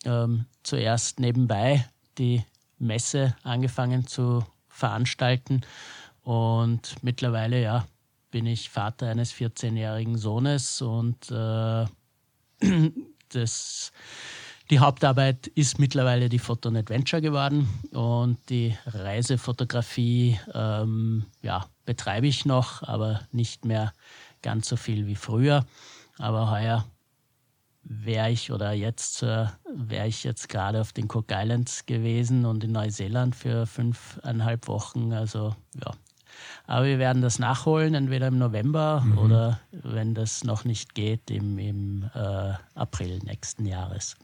ähm, 0.04 0.46
zuerst 0.62 1.20
nebenbei 1.20 1.86
die 2.18 2.44
Messe 2.78 3.36
angefangen 3.42 4.06
zu 4.06 4.44
veranstalten 4.68 5.62
und 6.22 7.02
mittlerweile 7.02 7.60
ja 7.60 7.86
bin 8.30 8.46
ich 8.46 8.68
Vater 8.68 9.08
eines 9.08 9.32
14-jährigen 9.32 10.18
Sohnes 10.18 10.82
und 10.82 11.30
äh, 11.30 11.86
das 13.30 13.92
die 14.70 14.80
Hauptarbeit 14.80 15.46
ist 15.48 15.78
mittlerweile 15.78 16.28
die 16.28 16.38
Photo 16.38 16.68
Adventure 16.68 17.22
geworden 17.22 17.68
und 17.92 18.38
die 18.50 18.76
Reisefotografie 18.86 20.38
ähm, 20.52 21.24
ja, 21.42 21.66
betreibe 21.86 22.26
ich 22.26 22.44
noch, 22.44 22.82
aber 22.82 23.22
nicht 23.32 23.64
mehr 23.64 23.92
ganz 24.42 24.68
so 24.68 24.76
viel 24.76 25.06
wie 25.06 25.14
früher. 25.14 25.64
Aber 26.18 26.50
heuer 26.50 26.84
wäre 27.82 28.30
ich 28.30 28.52
oder 28.52 28.72
jetzt 28.72 29.22
äh, 29.22 29.46
wäre 29.74 30.06
ich 30.06 30.24
jetzt 30.24 30.48
gerade 30.48 30.80
auf 30.80 30.92
den 30.92 31.06
Cook 31.10 31.30
Islands 31.30 31.86
gewesen 31.86 32.44
und 32.44 32.62
in 32.62 32.72
Neuseeland 32.72 33.34
für 33.34 33.66
fünfeinhalb 33.66 34.68
Wochen. 34.68 35.12
Also 35.12 35.56
ja. 35.82 35.92
Aber 36.66 36.84
wir 36.84 36.98
werden 36.98 37.22
das 37.22 37.38
nachholen, 37.38 37.94
entweder 37.94 38.28
im 38.28 38.38
November 38.38 39.00
mhm. 39.00 39.18
oder 39.18 39.60
wenn 39.72 40.14
das 40.14 40.44
noch 40.44 40.64
nicht 40.64 40.94
geht, 40.94 41.30
im, 41.30 41.58
im 41.58 42.10
äh, 42.14 42.52
April 42.74 43.18
nächsten 43.24 43.64
Jahres. 43.64 44.16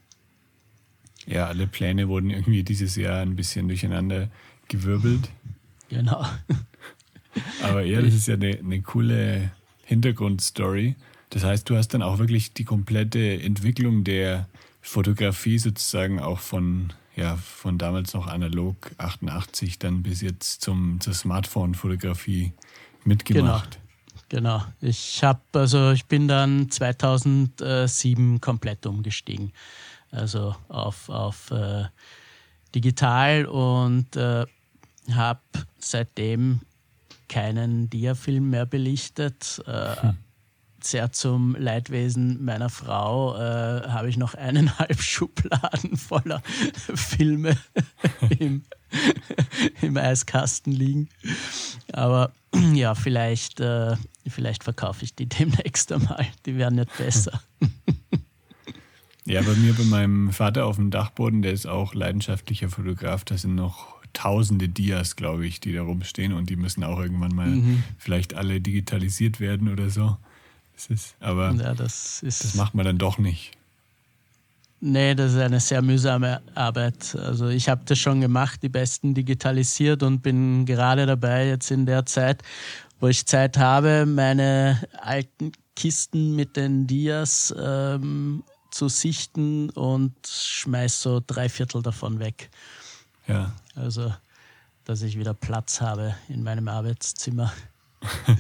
Ja, 1.27 1.47
alle 1.47 1.67
Pläne 1.67 2.09
wurden 2.09 2.31
irgendwie 2.31 2.63
dieses 2.63 2.97
Jahr 2.97 3.23
ein 3.23 3.37
bisschen 3.37 3.69
durcheinander 3.69 4.29
gewirbelt. 4.69 5.31
Genau. 5.89 6.25
Aber 7.63 7.83
ja, 7.83 8.01
das 8.01 8.15
ist 8.15 8.29
ja 8.29 8.35
eine, 8.35 8.59
eine 8.59 8.83
coole 8.83 9.51
Hintergrundstory. 9.85 10.97
Das 11.31 11.45
heißt, 11.45 11.69
du 11.69 11.77
hast 11.77 11.89
dann 11.89 12.03
auch 12.03 12.19
wirklich 12.19 12.53
die 12.53 12.65
komplette 12.65 13.41
Entwicklung 13.43 14.05
der 14.05 14.49
Fotografie 14.81 15.59
sozusagen 15.59 16.21
auch 16.21 16.39
von, 16.39 16.93
ja, 17.17 17.37
von 17.37 17.79
damals 17.79 18.15
noch 18.15 18.27
analog 18.27 18.93
88 18.99 19.79
dann 19.79 20.03
bis 20.03 20.21
jetzt 20.21 20.63
zum, 20.63 21.01
zur 21.01 21.15
Smartphone-Fotografie 21.15 22.53
mitgemacht. 23.05 23.71
Genau. 23.71 23.81
Genau. 24.31 24.65
Ich 24.81 25.23
habe 25.23 25.41
also 25.53 25.93
ich 25.93 26.07
bin 26.07 26.27
dann 26.27 26.71
2007 26.71 28.41
komplett 28.41 28.87
umgestiegen 28.87 29.53
also 30.15 30.55
auf, 30.69 31.09
auf 31.09 31.51
äh, 31.51 31.85
digital 32.75 33.47
und 33.47 34.17
äh, 34.17 34.47
habe 35.13 35.41
seitdem 35.79 36.61
keinen 37.29 37.91
Diafilm 37.91 38.51
mehr 38.51 38.67
belichtet. 38.67 39.63
Äh, 39.67 39.97
hm. 40.01 40.17
Sehr 40.83 41.13
zum 41.13 41.57
Leidwesen 41.59 42.45
meiner 42.45 42.69
Frau 42.69 43.35
äh, 43.37 43.89
habe 43.89 44.09
ich 44.11 44.19
noch 44.19 44.35
eineinhalb 44.35 45.01
Schubladen 45.01 45.97
voller 45.97 46.43
Filme 46.95 47.57
im, 48.39 48.63
im 49.81 49.97
Eiskasten 49.97 50.73
liegen. 50.73 51.09
Aber 51.93 52.33
ja, 52.75 52.95
vielleicht, 52.95 53.61
äh, 53.61 53.97
vielleicht 54.29 54.63
verkaufe 54.63 55.05
ich 55.05 55.15
die 55.15 55.27
demnächst 55.27 55.91
einmal. 55.91 56.27
Die 56.45 56.57
werden 56.57 56.77
nicht 56.77 56.97
besser. 56.99 57.41
Ja, 59.27 59.41
bei 59.41 59.55
mir, 59.55 59.73
bei 59.73 59.85
meinem 59.85 60.33
Vater 60.33 60.67
auf 60.67 60.77
dem 60.77 60.91
Dachboden, 60.91 61.41
der 61.43 61.53
ist 61.53 61.67
auch 61.67 61.95
leidenschaftlicher 61.95 62.69
Fotograf, 62.69 63.25
da 63.25 63.39
sind 63.39 63.55
noch 63.55 63.95
tausende 64.13 64.69
Dias, 64.69 65.17
glaube 65.17 65.47
ich, 65.47 65.61
die 65.61 65.73
da 65.73 65.83
rumstehen 65.83 66.33
und 66.33 66.51
die 66.51 66.57
müssen 66.57 66.85
auch 66.85 66.99
irgendwann 67.01 67.35
mal 67.35 67.49
mhm. 67.49 67.83
vielleicht 67.99 68.35
alle 68.35 68.61
digitalisiert 68.61 69.41
werden 69.41 69.69
oder 69.69 69.91
so. 69.91 70.17
Das 70.75 70.87
ist, 70.87 71.15
aber 71.21 71.53
ja, 71.53 71.75
das, 71.75 72.23
ist, 72.23 72.45
das 72.45 72.55
macht 72.55 72.75
man 72.75 72.85
dann 72.85 72.99
doch 72.99 73.19
nicht. 73.19 73.53
Nee, 74.81 75.15
das 75.15 75.33
ist 75.33 75.39
eine 75.39 75.61
sehr 75.61 75.81
mühsame 75.81 76.43
Arbeit. 76.55 77.17
Also 77.17 77.49
ich 77.49 77.69
habe 77.69 77.83
das 77.87 77.99
schon 77.99 78.21
gemacht, 78.21 78.63
die 78.63 78.69
besten 78.69 79.15
digitalisiert 79.15 80.03
und 80.03 80.23
bin 80.23 80.67
gerade 80.67 81.07
dabei, 81.07 81.49
jetzt 81.49 81.71
in 81.71 81.87
der 81.87 82.05
Zeit, 82.05 82.43
wo 83.01 83.09
ich 83.09 83.25
Zeit 83.25 83.57
habe, 83.57 84.05
meine 84.05 84.83
alten 85.01 85.53
Kisten 85.75 86.37
mit 86.37 86.57
den 86.57 86.87
Dias 86.87 87.55
ähm, 87.59 88.43
zu 88.75 88.89
sichten 88.89 89.71
und 89.71 90.13
schmeiß 90.27 91.01
so 91.01 91.23
drei 91.25 91.49
Viertel 91.49 91.81
davon 91.81 92.19
weg. 92.19 92.51
Ja. 93.29 93.53
Also, 93.77 94.13
dass 94.85 95.03
ich 95.03 95.17
wieder 95.17 95.33
Platz 95.33 95.81
habe 95.81 96.17
in 96.29 96.43
meinem 96.43 96.67
Arbeitszimmer. 96.67 97.53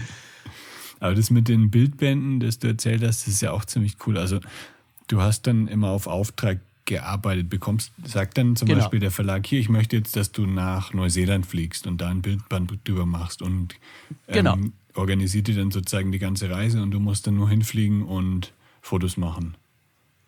Aber 1.01 1.14
das 1.14 1.31
mit 1.31 1.49
den 1.49 1.70
Bildbänden, 1.70 2.40
das 2.40 2.59
du 2.59 2.66
erzählt 2.66 3.03
hast, 3.03 3.23
das 3.23 3.35
ist 3.35 3.42
ja 3.42 3.53
auch 3.53 3.64
ziemlich 3.64 3.97
cool. 4.07 4.18
Also, 4.18 4.40
du 5.07 5.20
hast 5.20 5.47
dann 5.47 5.68
immer 5.68 5.90
auf 5.90 6.09
Auftrag 6.09 6.61
gearbeitet 6.85 7.49
bekommst, 7.49 7.92
sagt 8.05 8.37
dann 8.37 8.57
zum 8.57 8.66
genau. 8.66 8.81
Beispiel 8.81 9.01
der 9.01 9.11
Verlag, 9.11 9.47
hier, 9.47 9.61
ich 9.61 9.68
möchte 9.68 9.97
jetzt, 9.97 10.16
dass 10.16 10.33
du 10.33 10.47
nach 10.47 10.92
Neuseeland 10.92 11.47
fliegst 11.47 11.87
und 11.87 11.99
da 12.01 12.09
ein 12.09 12.23
Bildband 12.23 12.73
drüber 12.85 13.07
machst 13.07 13.40
und 13.40 13.75
ähm, 14.29 14.35
genau. 14.35 14.57
organisiert 14.94 15.47
dir 15.47 15.55
dann 15.55 15.70
sozusagen 15.70 16.12
die 16.12 16.18
ganze 16.18 16.51
Reise 16.51 16.83
und 16.83 16.90
du 16.90 17.01
musst 17.01 17.27
dann 17.27 17.37
nur 17.37 17.49
hinfliegen 17.49 18.03
und 18.03 18.53
Fotos 18.83 19.16
machen. 19.16 19.57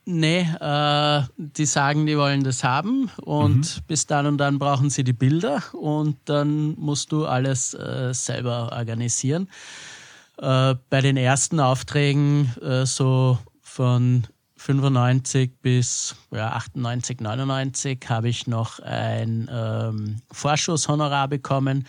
Nee, 0.08 0.42
äh, 0.60 1.22
die 1.36 1.66
sagen, 1.66 2.06
die 2.06 2.16
wollen 2.16 2.44
das 2.44 2.62
haben 2.62 3.10
und 3.22 3.76
mhm. 3.76 3.82
bis 3.88 4.06
dann 4.06 4.26
und 4.26 4.38
dann 4.38 4.60
brauchen 4.60 4.88
sie 4.88 5.02
die 5.02 5.12
Bilder 5.12 5.64
und 5.72 6.16
dann 6.26 6.76
musst 6.78 7.10
du 7.10 7.26
alles 7.26 7.74
äh, 7.74 8.14
selber 8.14 8.70
organisieren. 8.70 9.48
Äh, 10.38 10.76
bei 10.90 11.00
den 11.00 11.16
ersten 11.16 11.58
Aufträgen 11.58 12.54
äh, 12.62 12.86
so 12.86 13.36
von 13.60 14.28
95 14.58 15.60
bis 15.60 16.14
ja, 16.30 16.50
98, 16.50 17.20
99 17.20 17.98
habe 18.08 18.28
ich 18.28 18.46
noch 18.46 18.78
ein 18.78 19.50
ähm, 19.52 20.22
Vorschusshonorar 20.30 21.26
bekommen 21.26 21.84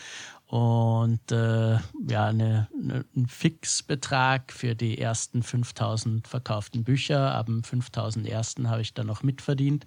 und 0.47 1.29
äh, 1.29 1.73
ja, 2.07 2.27
eine, 2.27 2.69
eine, 2.73 3.05
ein 3.15 3.27
Fixbetrag 3.27 4.53
für 4.53 4.75
die 4.75 4.97
ersten 4.97 5.43
5000 5.43 6.25
verkauften 6.25 6.85
Bücher. 6.85 7.35
Ab 7.35 7.47
dem 7.47 7.63
5000 7.63 8.25
ersten 8.25 8.69
habe 8.69 8.81
ich 8.81 8.93
dann 8.93 9.07
noch 9.07 9.23
mitverdient. 9.23 9.85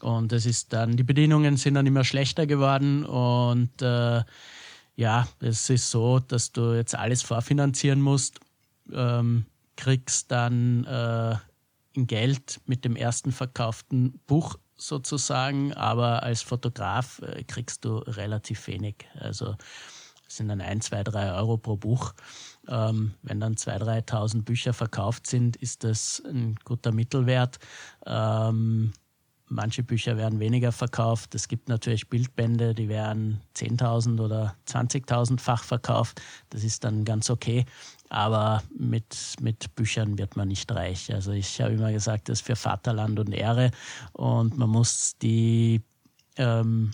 Und 0.00 0.32
es 0.32 0.46
ist 0.46 0.72
dann, 0.72 0.96
die 0.96 1.04
Bedingungen 1.04 1.56
sind 1.56 1.74
dann 1.74 1.86
immer 1.86 2.02
schlechter 2.02 2.46
geworden 2.46 3.04
und 3.04 3.82
äh, 3.82 4.24
ja, 4.96 5.28
es 5.40 5.70
ist 5.70 5.90
so, 5.90 6.18
dass 6.18 6.50
du 6.50 6.72
jetzt 6.74 6.96
alles 6.96 7.22
vorfinanzieren 7.22 8.00
musst, 8.00 8.40
ähm, 8.92 9.46
kriegst 9.76 10.30
dann 10.30 10.84
äh, 10.84 11.36
in 11.92 12.08
Geld 12.08 12.60
mit 12.66 12.84
dem 12.84 12.96
ersten 12.96 13.30
verkauften 13.30 14.20
Buch 14.26 14.56
sozusagen, 14.76 15.72
aber 15.74 16.22
als 16.22 16.42
Fotograf 16.42 17.20
äh, 17.22 17.44
kriegst 17.44 17.84
du 17.84 17.98
relativ 17.98 18.66
wenig. 18.66 19.06
Also 19.18 19.56
sind 20.26 20.48
dann 20.48 20.60
ein, 20.60 20.80
zwei, 20.80 21.04
drei 21.04 21.32
Euro 21.32 21.56
pro 21.56 21.76
Buch. 21.76 22.14
Ähm, 22.68 23.14
wenn 23.22 23.40
dann 23.40 23.54
2.000, 23.54 24.08
3.000 24.08 24.42
Bücher 24.42 24.72
verkauft 24.72 25.26
sind, 25.26 25.56
ist 25.56 25.84
das 25.84 26.22
ein 26.26 26.56
guter 26.64 26.92
Mittelwert. 26.92 27.58
Ähm, 28.06 28.92
manche 29.48 29.82
Bücher 29.82 30.16
werden 30.16 30.40
weniger 30.40 30.72
verkauft. 30.72 31.34
Es 31.34 31.48
gibt 31.48 31.68
natürlich 31.68 32.08
Bildbände, 32.08 32.74
die 32.74 32.88
werden 32.88 33.40
10.000 33.56 34.20
oder 34.20 34.56
20.000-fach 34.68 35.64
verkauft. 35.64 36.20
Das 36.50 36.64
ist 36.64 36.84
dann 36.84 37.04
ganz 37.04 37.30
okay. 37.30 37.64
Aber 38.08 38.62
mit, 38.76 39.36
mit 39.40 39.74
Büchern 39.74 40.18
wird 40.18 40.36
man 40.36 40.48
nicht 40.48 40.70
reich. 40.72 41.12
Also 41.12 41.32
ich 41.32 41.60
habe 41.60 41.74
immer 41.74 41.92
gesagt, 41.92 42.28
das 42.28 42.40
ist 42.40 42.46
für 42.46 42.56
Vaterland 42.56 43.18
und 43.18 43.32
Ehre. 43.32 43.70
Und 44.12 44.56
man 44.56 44.70
muss 44.70 45.16
die 45.18 45.82
ähm, 46.36 46.92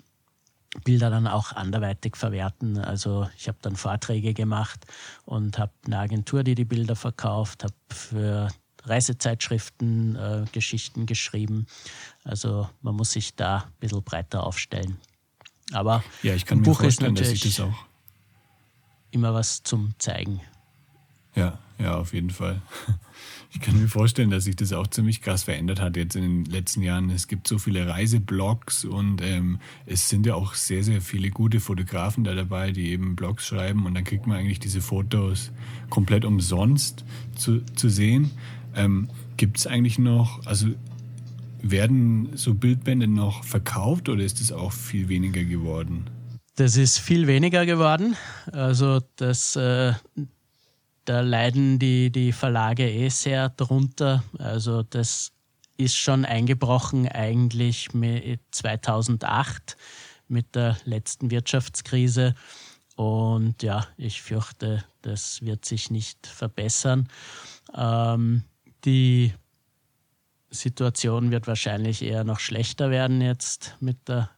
Bilder 0.84 1.10
dann 1.10 1.26
auch 1.26 1.52
anderweitig 1.52 2.16
verwerten. 2.16 2.78
Also 2.78 3.28
ich 3.36 3.48
habe 3.48 3.58
dann 3.62 3.76
Vorträge 3.76 4.34
gemacht 4.34 4.86
und 5.24 5.58
habe 5.58 5.72
eine 5.86 5.98
Agentur, 5.98 6.44
die 6.44 6.54
die 6.54 6.64
Bilder 6.64 6.96
verkauft, 6.96 7.64
habe 7.64 7.74
für 7.90 8.48
Reisezeitschriften 8.84 10.16
äh, 10.16 10.44
Geschichten 10.52 11.06
geschrieben. 11.06 11.66
Also 12.24 12.68
man 12.82 12.94
muss 12.94 13.12
sich 13.12 13.34
da 13.34 13.58
ein 13.58 13.72
bisschen 13.80 14.02
breiter 14.02 14.44
aufstellen. 14.44 14.96
Aber 15.72 16.02
ja, 16.22 16.34
ich 16.34 16.46
kann 16.46 16.58
ein 16.58 16.60
mir 16.62 16.66
Buch 16.66 16.80
vorstellen, 16.80 17.14
ist 17.14 17.20
natürlich 17.20 17.40
dass 17.40 17.50
ich 17.50 17.56
das 17.56 17.66
auch 17.66 17.86
immer 19.10 19.34
was 19.34 19.62
zum 19.62 19.94
Zeigen. 19.98 20.40
Ja, 21.34 21.58
ja, 21.78 21.96
auf 21.96 22.12
jeden 22.12 22.30
Fall. 22.30 22.60
Ich 23.52 23.60
kann 23.60 23.80
mir 23.80 23.88
vorstellen, 23.88 24.30
dass 24.30 24.44
sich 24.44 24.54
das 24.54 24.72
auch 24.72 24.86
ziemlich 24.86 25.22
krass 25.22 25.42
verändert 25.42 25.80
hat 25.80 25.96
jetzt 25.96 26.14
in 26.14 26.22
den 26.22 26.44
letzten 26.44 26.82
Jahren. 26.82 27.10
Es 27.10 27.26
gibt 27.26 27.48
so 27.48 27.58
viele 27.58 27.84
Reiseblogs 27.88 28.84
und 28.84 29.20
ähm, 29.22 29.58
es 29.86 30.08
sind 30.08 30.24
ja 30.24 30.36
auch 30.36 30.54
sehr, 30.54 30.84
sehr 30.84 31.00
viele 31.00 31.30
gute 31.30 31.58
Fotografen 31.58 32.22
da 32.22 32.36
dabei, 32.36 32.70
die 32.70 32.90
eben 32.90 33.16
Blogs 33.16 33.44
schreiben 33.44 33.86
und 33.86 33.94
dann 33.94 34.04
kriegt 34.04 34.28
man 34.28 34.36
eigentlich 34.36 34.60
diese 34.60 34.80
Fotos 34.80 35.50
komplett 35.88 36.24
umsonst 36.24 37.04
zu, 37.34 37.62
zu 37.74 37.88
sehen. 37.88 38.30
Ähm, 38.74 39.08
gibt 39.36 39.58
es 39.58 39.66
eigentlich 39.66 39.98
noch, 39.98 40.44
also 40.46 40.68
werden 41.62 42.30
so 42.36 42.54
Bildbände 42.54 43.06
noch 43.06 43.44
verkauft 43.44 44.08
oder 44.08 44.22
ist 44.22 44.40
es 44.40 44.52
auch 44.52 44.72
viel 44.72 45.08
weniger 45.08 45.44
geworden? 45.44 46.08
Das 46.56 46.76
ist 46.76 46.98
viel 46.98 47.26
weniger 47.26 47.66
geworden. 47.66 48.16
Also 48.52 49.00
das 49.16 49.56
äh, 49.56 49.92
da 51.04 51.22
leiden 51.22 51.78
die, 51.78 52.10
die 52.10 52.32
Verlage 52.32 52.88
eh 52.88 53.08
sehr 53.08 53.48
drunter. 53.48 54.22
Also 54.38 54.82
das 54.82 55.32
ist 55.76 55.96
schon 55.96 56.24
eingebrochen 56.24 57.08
eigentlich 57.08 57.94
mit 57.94 58.40
2008 58.52 59.76
mit 60.28 60.54
der 60.54 60.76
letzten 60.84 61.30
Wirtschaftskrise. 61.30 62.34
Und 62.94 63.62
ja, 63.62 63.86
ich 63.96 64.22
fürchte, 64.22 64.84
das 65.02 65.42
wird 65.42 65.64
sich 65.64 65.90
nicht 65.90 66.26
verbessern. 66.26 67.08
Ähm, 67.74 68.44
die 68.84 69.32
Situation 70.50 71.30
wird 71.30 71.46
wahrscheinlich 71.46 72.02
eher 72.02 72.24
noch 72.24 72.40
schlechter 72.40 72.90
werden 72.90 73.20
jetzt 73.20 73.76
mit 73.80 74.08
der 74.08 74.30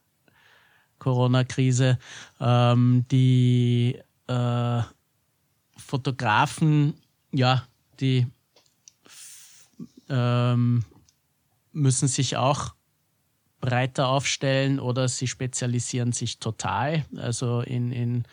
Corona-Krise. 0.99 1.99
Ähm, 2.41 3.05
die 3.11 3.99
äh, 4.29 4.83
Fotografen, 5.77 6.95
ja, 7.33 7.67
die 7.99 8.27
ähm, 10.09 10.85
müssen 11.73 12.09
sich 12.09 12.37
auch 12.37 12.75
breiter 13.61 14.09
aufstellen 14.09 14.79
oder 14.79 15.09
sie 15.09 15.27
spezialisieren 15.27 16.13
sich 16.13 16.39
total, 16.39 17.05
also 17.17 17.61
in, 17.61 17.93
in 17.93 18.25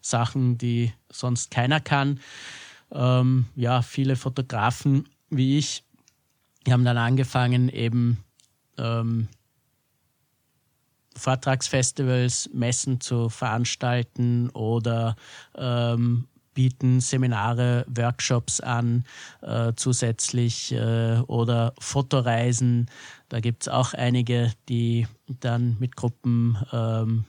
Sachen, 0.00 0.58
die 0.58 0.92
sonst 1.10 1.50
keiner 1.50 1.80
kann. 1.80 2.20
Ähm, 2.92 3.46
ja, 3.56 3.82
viele 3.82 4.16
Fotografen 4.16 5.08
wie 5.30 5.58
ich, 5.58 5.84
die 6.66 6.72
haben 6.72 6.84
dann 6.84 6.98
angefangen, 6.98 7.68
eben 7.68 8.24
ähm, 8.78 9.28
Vortragsfestivals, 11.16 12.50
Messen 12.52 13.00
zu 13.00 13.28
veranstalten 13.28 14.50
oder 14.50 15.16
ähm, 15.56 16.28
bieten 16.56 17.00
Seminare, 17.00 17.84
Workshops 17.88 18.60
an, 18.60 19.04
äh, 19.42 19.72
zusätzlich 19.76 20.72
äh, 20.72 21.18
oder 21.26 21.74
Fotoreisen. 21.78 22.90
Da 23.28 23.40
gibt 23.40 23.64
es 23.64 23.68
auch 23.68 23.92
einige, 23.92 24.52
die 24.68 25.06
dann 25.40 25.76
mit 25.78 25.96
Gruppen, 25.96 26.56
ähm, 26.72 27.24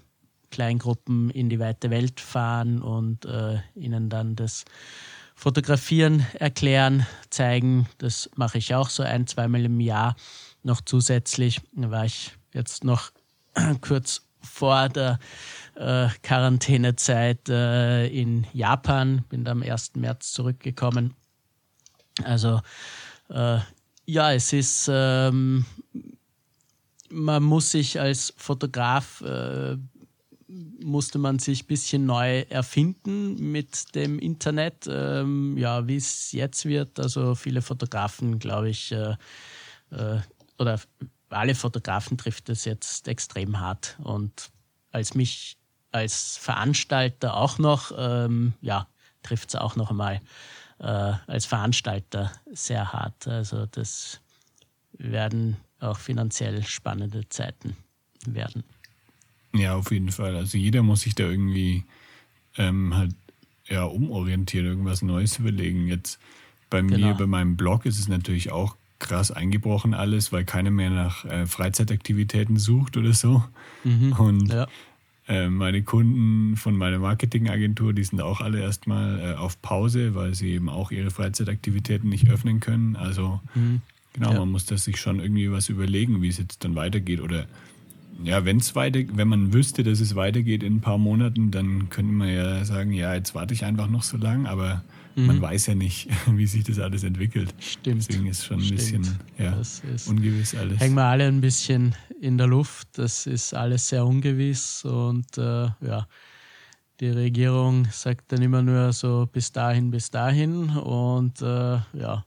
Kleingruppen 0.50 1.30
in 1.30 1.50
die 1.50 1.60
weite 1.60 1.90
Welt 1.90 2.22
fahren 2.22 2.82
und 2.82 3.26
äh, 3.26 3.60
ihnen 3.76 4.10
dann 4.10 4.36
das 4.38 4.64
Fotografieren 5.40 6.26
erklären, 6.34 7.06
zeigen. 7.30 7.88
Das 8.00 8.28
mache 8.36 8.58
ich 8.58 8.74
auch 8.74 8.90
so 8.90 9.04
ein, 9.04 9.28
zweimal 9.28 9.64
im 9.64 9.80
Jahr 9.80 10.16
noch 10.64 10.82
zusätzlich. 10.82 11.62
Da 11.74 11.92
war 11.92 12.06
ich 12.06 12.32
jetzt 12.54 12.84
noch 12.84 13.12
kurz 13.82 14.26
vor 14.42 14.90
der 14.90 15.20
äh, 15.76 16.08
Quarantänezeit 16.24 17.50
äh, 17.50 18.08
in 18.08 18.48
Japan, 18.52 19.26
bin 19.30 19.48
am 19.48 19.62
1. 19.62 19.92
März 19.96 20.34
zurückgekommen. 20.34 21.14
Also 22.24 22.60
äh, 23.30 23.60
ja, 24.06 24.34
es 24.34 24.54
ist, 24.54 24.90
ähm, 24.92 25.66
man 27.12 27.44
muss 27.44 27.70
sich 27.70 28.00
als 28.00 28.34
Fotograf, 28.38 29.22
äh, 29.22 29.78
musste 30.48 31.20
man 31.20 31.40
sich 31.40 31.64
ein 31.64 31.68
bisschen 31.68 32.06
neu 32.06 32.42
erfinden 32.50 33.52
mit 33.52 33.96
dem 33.96 34.20
Internet. 34.20 34.88
Ähm, 34.90 35.58
ja, 35.58 35.88
wie 35.88 35.98
es 35.98 36.32
jetzt 36.32 36.66
wird, 36.66 37.00
also 37.00 37.36
viele 37.36 37.62
Fotografen, 37.62 38.40
glaube 38.40 38.70
ich, 38.70 38.92
äh, 38.92 39.16
äh, 39.92 40.20
oder 40.58 40.80
alle 41.30 41.56
Fotografen 41.56 42.18
trifft 42.18 42.50
es 42.50 42.66
jetzt 42.66 43.08
extrem 43.08 43.60
hart. 43.60 43.98
Und 44.04 44.50
als 44.92 45.14
mich 45.14 45.58
als 45.92 46.38
Veranstalter 46.38 47.36
auch 47.36 47.58
noch, 47.58 47.92
ähm, 47.98 48.54
ja, 48.62 48.88
trifft 49.24 49.50
es 49.50 49.56
auch 49.56 49.76
noch 49.76 49.92
einmal 49.92 50.22
äh, 50.80 51.14
als 51.28 51.46
Veranstalter 51.46 52.32
sehr 52.52 52.94
hart. 52.94 53.28
Also 53.28 53.66
das 53.66 54.22
werden 54.94 55.58
auch 55.80 55.98
finanziell 55.98 56.64
spannende 56.64 57.28
Zeiten 57.30 57.76
werden. 58.26 58.64
Ja, 59.58 59.76
auf 59.76 59.92
jeden 59.92 60.12
Fall. 60.12 60.36
Also 60.36 60.58
jeder 60.58 60.84
muss 60.84 61.02
sich 61.02 61.16
da 61.16 61.24
irgendwie 61.24 61.84
ähm, 62.58 62.96
halt 62.96 63.16
ja 63.68 63.84
umorientieren, 63.84 64.66
irgendwas 64.66 65.02
Neues 65.02 65.40
überlegen. 65.40 65.88
Jetzt 65.88 66.20
bei 66.70 66.82
genau. 66.82 67.08
mir, 67.08 67.14
bei 67.14 67.28
meinem 67.28 67.58
Blog 67.58 67.86
ist 67.86 68.00
es 68.00 68.08
natürlich 68.08 68.52
auch 68.52 68.76
krass 69.00 69.32
eingebrochen 69.32 69.94
alles, 69.94 70.32
weil 70.32 70.44
keiner 70.44 70.72
mehr 70.72 70.90
nach 70.90 71.26
äh, 71.26 71.46
Freizeitaktivitäten 71.46 72.58
sucht 72.58 72.98
oder 72.98 73.14
so. 73.14 73.44
Mhm, 73.84 74.14
und 74.14 74.48
ja. 74.48 74.68
äh, 75.28 75.50
meine 75.50 75.84
Kunden 75.84 76.58
von 76.58 76.76
meiner 76.76 77.00
Marketingagentur, 77.00 77.94
die 77.94 78.04
sind 78.04 78.22
auch 78.22 78.42
alle 78.42 78.60
erstmal 78.60 79.20
äh, 79.20 79.34
auf 79.36 79.62
Pause, 79.62 80.16
weil 80.16 80.34
sie 80.34 80.50
eben 80.52 80.70
auch 80.70 80.92
ihre 80.92 81.12
Freizeitaktivitäten 81.12 82.10
nicht 82.10 82.30
öffnen 82.30 82.60
können. 82.60 82.96
Also 82.96 83.40
mhm, 83.54 83.82
genau, 84.14 84.34
ja. 84.34 84.40
man 84.40 84.50
muss 84.50 84.66
das 84.66 84.84
sich 84.84 85.00
schon 85.00 85.20
irgendwie 85.20 85.52
was 85.52 85.70
überlegen, 85.70 86.22
wie 86.22 86.30
es 86.30 86.38
jetzt 86.40 86.64
dann 86.64 86.76
weitergeht. 86.76 87.22
Oder 87.22 87.46
ja, 88.24 88.46
wenn 88.46 88.58
es 88.58 88.76
weiter, 88.76 89.00
wenn 89.14 89.28
man 89.28 89.54
wüsste, 89.54 89.84
dass 89.84 90.00
es 90.00 90.16
weitergeht 90.16 90.64
in 90.64 90.78
ein 90.78 90.82
paar 90.82 90.98
Monaten, 90.98 91.52
dann 91.52 91.90
könnte 91.90 92.12
man 92.12 92.30
ja 92.30 92.66
sagen, 92.66 92.92
ja, 92.92 93.14
jetzt 93.14 93.36
warte 93.36 93.54
ich 93.54 93.66
einfach 93.66 93.88
noch 93.88 94.04
so 94.04 94.18
lang, 94.18 94.46
aber 94.46 94.84
Mhm. 95.18 95.26
Man 95.26 95.42
weiß 95.42 95.66
ja 95.66 95.76
nicht, 95.76 96.10
wie 96.28 96.46
sich 96.46 96.64
das 96.64 96.80
alles 96.80 97.04
entwickelt. 97.04 97.54
Stimmt. 97.58 98.08
Deswegen 98.08 98.28
ist 98.28 98.46
schon 98.46 98.58
ein 98.60 98.64
Stimmt. 98.64 98.80
bisschen 98.80 99.20
ja, 99.40 99.60
ungewiss 100.08 100.54
alles. 100.54 100.80
Hängen 100.80 100.96
wir 100.96 101.06
alle 101.06 101.28
ein 101.28 101.42
bisschen 101.42 101.96
in 102.22 102.38
der 102.38 102.46
Luft. 102.46 103.00
Das 103.00 103.26
ist 103.26 103.54
alles 103.54 103.90
sehr 103.90 104.06
ungewiss 104.06 104.86
und 104.86 105.38
äh, 105.38 105.70
ja. 105.82 106.08
Die 107.00 107.10
Regierung 107.10 107.88
sagt 107.92 108.32
dann 108.32 108.42
immer 108.42 108.64
nur 108.64 108.92
so 108.92 109.28
bis 109.32 109.52
dahin, 109.52 109.92
bis 109.92 110.10
dahin 110.10 110.70
und 110.70 111.40
äh, 111.44 111.78
ja, 111.94 112.26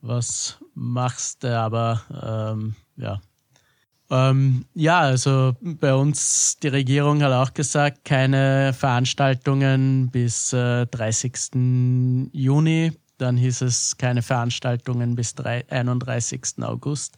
was 0.00 0.58
machst 0.74 1.42
du 1.42 1.58
aber 1.58 2.54
ähm, 2.54 2.76
ja, 2.96 3.20
ähm, 4.10 4.64
ja, 4.74 5.00
also 5.00 5.54
bei 5.60 5.94
uns, 5.94 6.56
die 6.62 6.68
Regierung 6.68 7.22
hat 7.22 7.32
auch 7.32 7.52
gesagt, 7.52 8.04
keine 8.04 8.72
Veranstaltungen 8.72 10.10
bis 10.10 10.52
äh, 10.52 10.86
30. 10.86 12.30
Juni. 12.32 12.92
Dann 13.18 13.36
hieß 13.36 13.62
es 13.62 13.96
keine 13.96 14.22
Veranstaltungen 14.22 15.16
bis 15.16 15.34
31. 15.36 16.62
August. 16.62 17.16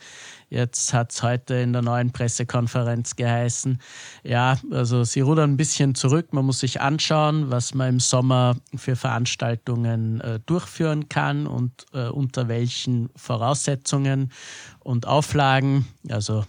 Jetzt 0.49 0.95
hat 0.95 1.13
es 1.13 1.23
heute 1.23 1.57
in 1.57 1.75
der 1.75 1.83
neuen 1.83 2.11
Pressekonferenz 2.11 3.17
geheißen, 3.17 3.79
ja, 4.25 4.57
also 4.71 5.05
sie 5.05 5.21
rudern 5.21 5.53
ein 5.53 5.57
bisschen 5.59 5.95
zurück. 5.95 6.33
Man 6.33 6.47
muss 6.47 6.61
sich 6.61 6.81
anschauen, 6.81 7.51
was 7.51 7.75
man 7.75 7.91
im 7.91 8.01
Sommer 8.01 8.57
für 8.75 8.97
Veranstaltungen 8.97 10.23
äh, 10.23 10.41
durchführen 10.41 11.11
kann 11.11 11.47
und 11.47 11.85
äh, 11.93 12.09
unter 12.09 12.49
welchen 12.49 13.11
Voraussetzungen 13.15 14.33
und 14.81 15.07
Auflagen. 15.07 15.87
Also 16.09 16.47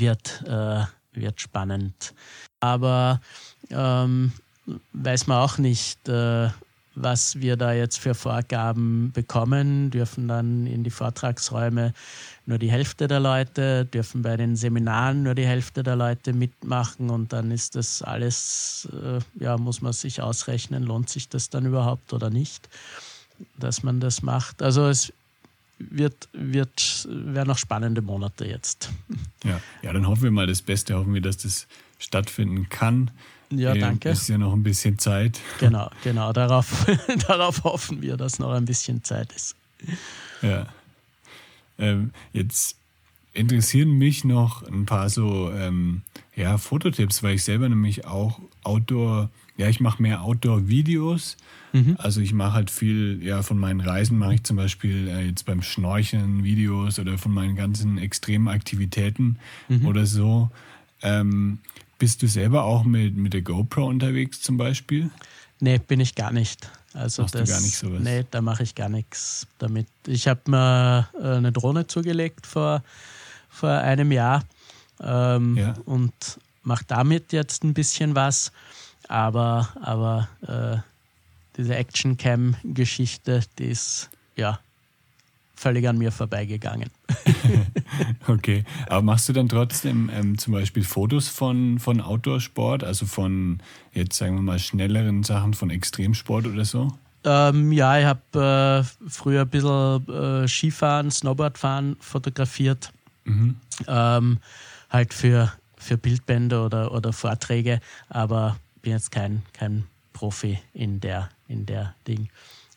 wird, 0.00 0.42
äh, 0.46 0.84
wird 1.12 1.40
spannend. 1.40 2.14
Aber 2.60 3.20
ähm, 3.70 4.32
weiß 4.92 5.26
man 5.26 5.38
auch 5.38 5.58
nicht, 5.58 6.08
äh, 6.08 6.48
was 7.02 7.40
wir 7.40 7.56
da 7.56 7.72
jetzt 7.72 7.98
für 7.98 8.14
Vorgaben 8.14 9.12
bekommen, 9.12 9.90
dürfen 9.90 10.28
dann 10.28 10.66
in 10.66 10.82
die 10.82 10.90
Vortragsräume 10.90 11.94
nur 12.46 12.58
die 12.58 12.70
Hälfte 12.70 13.08
der 13.08 13.20
Leute, 13.20 13.84
dürfen 13.84 14.22
bei 14.22 14.36
den 14.36 14.56
Seminaren 14.56 15.22
nur 15.22 15.34
die 15.34 15.46
Hälfte 15.46 15.82
der 15.82 15.96
Leute 15.96 16.32
mitmachen 16.32 17.10
und 17.10 17.32
dann 17.32 17.50
ist 17.50 17.76
das 17.76 18.02
alles, 18.02 18.88
äh, 18.92 19.20
ja, 19.42 19.56
muss 19.56 19.80
man 19.80 19.92
sich 19.92 20.22
ausrechnen, 20.22 20.82
lohnt 20.82 21.08
sich 21.08 21.28
das 21.28 21.50
dann 21.50 21.66
überhaupt 21.66 22.12
oder 22.12 22.30
nicht, 22.30 22.68
dass 23.56 23.82
man 23.82 24.00
das 24.00 24.22
macht. 24.22 24.62
Also 24.62 24.88
es 24.88 25.12
wird, 25.78 26.28
wird, 26.32 27.08
werden 27.08 27.48
noch 27.48 27.58
spannende 27.58 28.02
Monate 28.02 28.46
jetzt. 28.46 28.90
Ja, 29.44 29.60
ja, 29.82 29.92
dann 29.92 30.06
hoffen 30.06 30.24
wir 30.24 30.30
mal 30.30 30.46
das 30.46 30.62
Beste, 30.62 30.94
hoffen 30.94 31.14
wir, 31.14 31.20
dass 31.20 31.38
das 31.38 31.66
stattfinden 31.98 32.68
kann. 32.68 33.10
Ja, 33.50 33.74
äh, 33.74 33.78
danke. 33.78 34.10
Ist 34.10 34.28
ja 34.28 34.38
noch 34.38 34.52
ein 34.52 34.62
bisschen 34.62 34.98
Zeit. 34.98 35.40
Genau, 35.58 35.90
genau. 36.04 36.32
Darauf, 36.32 36.86
darauf 37.28 37.64
hoffen 37.64 38.02
wir, 38.02 38.16
dass 38.16 38.38
noch 38.38 38.52
ein 38.52 38.64
bisschen 38.64 39.02
Zeit 39.04 39.32
ist. 39.32 39.56
Ja. 40.42 40.66
Ähm, 41.78 42.10
jetzt 42.32 42.76
interessieren 43.32 43.90
mich 43.90 44.24
noch 44.24 44.62
ein 44.64 44.84
paar 44.84 45.08
so 45.08 45.50
ähm, 45.52 46.02
ja, 46.34 46.58
Fototipps, 46.58 47.22
weil 47.22 47.36
ich 47.36 47.44
selber 47.44 47.68
nämlich 47.68 48.04
auch 48.04 48.40
Outdoor, 48.64 49.30
ja, 49.58 49.68
ich 49.68 49.80
mache 49.80 50.00
mehr 50.00 50.22
Outdoor-Videos. 50.22 51.36
Mhm. 51.72 51.96
Also 51.98 52.20
ich 52.20 52.32
mache 52.32 52.54
halt 52.54 52.70
viel, 52.70 53.20
ja, 53.22 53.42
von 53.42 53.58
meinen 53.58 53.80
Reisen 53.80 54.16
mache 54.16 54.34
ich 54.34 54.44
zum 54.44 54.56
Beispiel 54.56 55.08
äh, 55.08 55.26
jetzt 55.26 55.44
beim 55.44 55.62
Schnorcheln 55.62 56.44
Videos 56.44 56.98
oder 56.98 57.18
von 57.18 57.34
meinen 57.34 57.56
ganzen 57.56 57.98
extremen 57.98 58.48
Aktivitäten 58.48 59.38
mhm. 59.68 59.86
oder 59.86 60.06
so. 60.06 60.50
Ähm, 61.02 61.58
bist 61.98 62.22
du 62.22 62.28
selber 62.28 62.64
auch 62.64 62.84
mit, 62.84 63.16
mit 63.16 63.34
der 63.34 63.42
GoPro 63.42 63.86
unterwegs 63.86 64.40
zum 64.40 64.56
Beispiel? 64.56 65.10
Nee, 65.58 65.78
bin 65.78 65.98
ich 65.98 66.14
gar 66.14 66.32
nicht. 66.32 66.70
Also 66.94 67.22
Machst 67.22 67.34
das, 67.34 67.48
du 67.48 67.54
gar 67.54 67.60
nicht 67.60 67.76
sowas? 67.76 68.00
Nee, 68.00 68.24
da 68.30 68.40
mache 68.40 68.62
ich 68.62 68.76
gar 68.76 68.88
nichts 68.88 69.48
damit. 69.58 69.88
Ich 70.06 70.28
habe 70.28 70.40
mir 70.46 71.08
äh, 71.20 71.36
eine 71.36 71.50
Drohne 71.50 71.88
zugelegt 71.88 72.46
vor, 72.46 72.84
vor 73.50 73.70
einem 73.70 74.12
Jahr 74.12 74.44
ähm, 75.00 75.56
ja. 75.56 75.74
und 75.84 76.12
mache 76.62 76.84
damit 76.86 77.32
jetzt 77.32 77.64
ein 77.64 77.74
bisschen 77.74 78.14
was. 78.14 78.52
Aber, 79.08 79.68
aber 79.82 80.28
äh, 80.46 80.78
diese 81.56 81.74
Action-Cam-Geschichte, 81.74 83.40
die 83.58 83.64
ist 83.64 84.10
ja 84.36 84.60
völlig 85.56 85.88
an 85.88 85.98
mir 85.98 86.12
vorbeigegangen. 86.12 86.90
okay, 88.28 88.64
aber 88.86 89.02
machst 89.02 89.28
du 89.28 89.32
dann 89.32 89.48
trotzdem 89.48 90.08
ähm, 90.14 90.38
zum 90.38 90.52
Beispiel 90.52 90.84
Fotos 90.84 91.28
von, 91.28 91.80
von 91.80 92.00
Outdoor-Sport, 92.00 92.84
also 92.84 93.06
von 93.06 93.58
jetzt 93.92 94.16
sagen 94.16 94.36
wir 94.36 94.42
mal 94.42 94.58
schnelleren 94.58 95.24
Sachen 95.24 95.54
von 95.54 95.70
Extremsport 95.70 96.46
oder 96.46 96.64
so? 96.64 96.92
Ähm, 97.24 97.72
ja, 97.72 97.98
ich 97.98 98.04
habe 98.04 98.84
äh, 98.84 99.08
früher 99.08 99.42
ein 99.42 99.48
bisschen 99.48 100.08
äh, 100.08 100.46
Skifahren, 100.46 101.10
Snowboardfahren 101.10 101.96
fotografiert. 101.98 102.92
Mhm. 103.24 103.56
Ähm, 103.88 104.38
halt 104.90 105.12
für, 105.12 105.52
für 105.76 105.98
Bildbände 105.98 106.60
oder, 106.62 106.92
oder 106.92 107.12
Vorträge, 107.12 107.80
aber 108.08 108.56
bin 108.82 108.92
jetzt 108.92 109.10
kein, 109.10 109.42
kein 109.52 109.84
Profi 110.12 110.58
in 110.72 111.00
der, 111.00 111.30
in 111.48 111.66
der 111.66 111.94
Ding. 112.06 112.28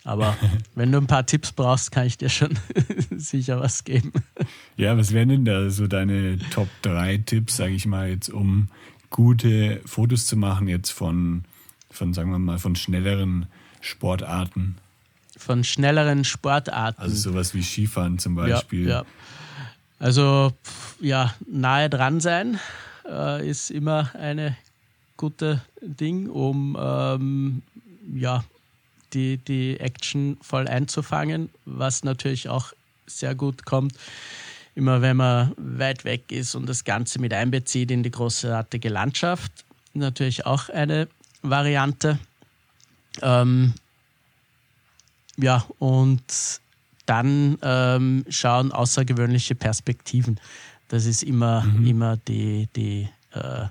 Aber 0.04 0.36
wenn 0.76 0.92
du 0.92 0.98
ein 0.98 1.08
paar 1.08 1.26
Tipps 1.26 1.52
brauchst, 1.52 1.92
kann 1.92 2.08
ich 2.08 2.18
dir 2.18 2.30
schon 2.30 2.58
sicher 3.16 3.60
was 3.60 3.84
geben. 3.84 4.12
Ja, 4.78 4.98
was 4.98 5.12
wären 5.14 5.30
denn 5.30 5.46
da 5.46 5.70
so 5.70 5.88
deine 5.88 6.40
Top 6.50 6.70
3 6.82 7.18
Tipps, 7.18 7.58
sage 7.58 7.74
ich 7.74 7.86
mal, 7.86 8.10
jetzt 8.10 8.30
um 8.30 8.70
gute 9.10 9.82
Fotos 9.86 10.26
zu 10.26 10.38
machen, 10.38 10.68
jetzt 10.68 10.92
von, 10.92 11.44
von, 11.90 12.14
sagen 12.14 12.32
wir 12.32 12.40
mal, 12.40 12.58
von 12.58 12.76
schnelleren 12.76 13.48
Sportarten? 13.82 14.78
Von 15.38 15.64
schnelleren 15.64 16.24
Sportarten. 16.24 17.02
Also 17.02 17.16
sowas 17.16 17.54
wie 17.54 17.64
Skifahren 17.64 18.20
zum 18.20 18.36
Beispiel. 18.36 18.88
Ja, 18.88 19.02
ja. 19.02 19.06
Also 20.00 20.54
ja, 21.00 21.36
nahe 21.48 21.90
dran 21.90 22.20
sein 22.20 22.60
äh, 23.08 23.48
ist 23.48 23.70
immer 23.70 24.12
eine 24.16 24.58
gute 25.22 25.62
Ding, 25.84 26.30
um 26.30 26.76
ähm, 26.82 27.62
ja, 28.16 28.44
die, 29.14 29.38
die 29.38 29.80
Action 29.80 30.38
voll 30.42 30.68
einzufangen, 30.68 31.50
was 31.66 32.04
natürlich 32.04 32.50
auch 32.50 32.74
sehr 33.06 33.36
gut 33.36 33.64
kommt. 33.64 33.94
Immer 34.74 35.04
wenn 35.04 35.18
man 35.18 35.54
weit 35.58 36.06
weg 36.06 36.32
ist 36.32 36.56
und 36.56 36.68
das 36.68 36.86
Ganze 36.86 37.20
mit 37.20 37.34
einbezieht 37.34 37.92
in 37.92 38.02
die 38.02 38.10
großartige 38.10 38.90
Landschaft, 38.90 39.52
natürlich 39.94 40.48
auch 40.48 40.70
eine 40.70 41.08
Variante. 41.44 42.18
Ähm, 43.22 43.76
ja, 45.38 45.64
und 45.78 46.24
dann 47.06 47.60
ähm, 47.62 48.26
schauen 48.28 48.72
außergewöhnliche 48.72 49.54
Perspektiven. 49.54 50.40
Das 50.88 51.06
ist 51.06 51.22
immer, 51.22 51.62
mhm. 51.62 51.86
immer 51.86 52.18
die, 52.18 52.68
die 52.76 53.08
äh, 53.34 53.66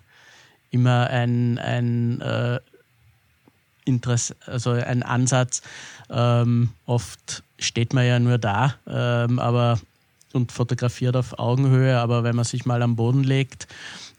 immer 0.71 1.09
ein, 1.09 1.59
ein 1.59 2.21
äh, 2.21 2.61
Interesse, 3.85 4.37
also 4.47 4.71
ein 4.71 5.03
Ansatz. 5.03 5.63
Ähm, 6.09 6.71
oft 6.87 7.43
steht 7.59 7.93
man 7.93 8.07
ja 8.07 8.19
nur 8.19 8.39
da, 8.39 8.75
ähm, 8.87 9.39
aber 9.39 9.79
und 10.33 10.53
fotografiert 10.53 11.17
auf 11.17 11.39
Augenhöhe, 11.39 11.99
aber 11.99 12.23
wenn 12.23 12.37
man 12.37 12.45
sich 12.45 12.65
mal 12.65 12.83
am 12.83 12.97
Boden 12.97 13.25
legt 13.25 13.67